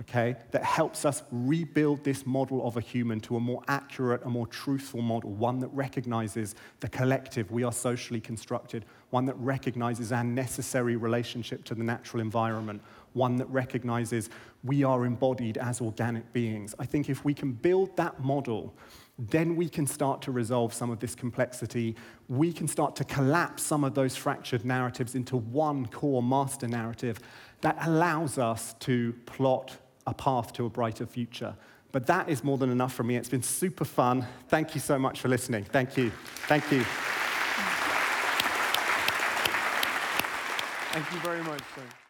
Okay, 0.00 0.36
that 0.52 0.62
helps 0.62 1.04
us 1.04 1.24
rebuild 1.32 2.04
this 2.04 2.24
model 2.24 2.64
of 2.64 2.76
a 2.76 2.80
human 2.80 3.18
to 3.22 3.34
a 3.34 3.40
more 3.40 3.60
accurate, 3.66 4.20
a 4.24 4.28
more 4.28 4.46
truthful 4.46 5.02
model, 5.02 5.32
one 5.32 5.58
that 5.58 5.68
recognizes 5.68 6.54
the 6.78 6.88
collective, 6.88 7.50
we 7.50 7.64
are 7.64 7.72
socially 7.72 8.20
constructed, 8.20 8.84
one 9.10 9.24
that 9.24 9.36
recognizes 9.38 10.12
our 10.12 10.22
necessary 10.22 10.94
relationship 10.94 11.64
to 11.64 11.74
the 11.74 11.82
natural 11.82 12.20
environment, 12.20 12.82
one 13.14 13.34
that 13.34 13.48
recognizes 13.48 14.30
we 14.62 14.84
are 14.84 15.06
embodied 15.06 15.58
as 15.58 15.80
organic 15.80 16.32
beings. 16.32 16.72
I 16.78 16.86
think 16.86 17.10
if 17.10 17.24
we 17.24 17.34
can 17.34 17.50
build 17.50 17.96
that 17.96 18.22
model, 18.22 18.74
then 19.18 19.56
we 19.56 19.68
can 19.68 19.86
start 19.86 20.20
to 20.22 20.32
resolve 20.32 20.74
some 20.74 20.90
of 20.90 21.00
this 21.00 21.14
complexity. 21.14 21.96
We 22.28 22.52
can 22.52 22.68
start 22.68 22.96
to 22.96 23.04
collapse 23.04 23.62
some 23.62 23.82
of 23.82 23.94
those 23.94 24.14
fractured 24.14 24.64
narratives 24.64 25.14
into 25.14 25.36
one 25.36 25.86
core 25.86 26.22
master 26.22 26.68
narrative 26.68 27.18
that 27.62 27.76
allows 27.80 28.36
us 28.36 28.74
to 28.80 29.14
plot 29.24 29.76
a 30.06 30.12
path 30.12 30.52
to 30.54 30.66
a 30.66 30.68
brighter 30.68 31.06
future. 31.06 31.56
But 31.92 32.06
that 32.08 32.28
is 32.28 32.44
more 32.44 32.58
than 32.58 32.70
enough 32.70 32.92
for 32.92 33.04
me. 33.04 33.16
It's 33.16 33.28
been 33.28 33.42
super 33.42 33.86
fun. 33.86 34.26
Thank 34.48 34.74
you 34.74 34.80
so 34.80 34.98
much 34.98 35.20
for 35.20 35.28
listening. 35.28 35.64
Thank 35.64 35.96
you. 35.96 36.12
Thank 36.46 36.70
you. 36.70 36.84
Thank 40.92 41.12
you 41.12 41.18
very 41.20 41.42
much, 41.42 41.62
sir. 41.74 42.05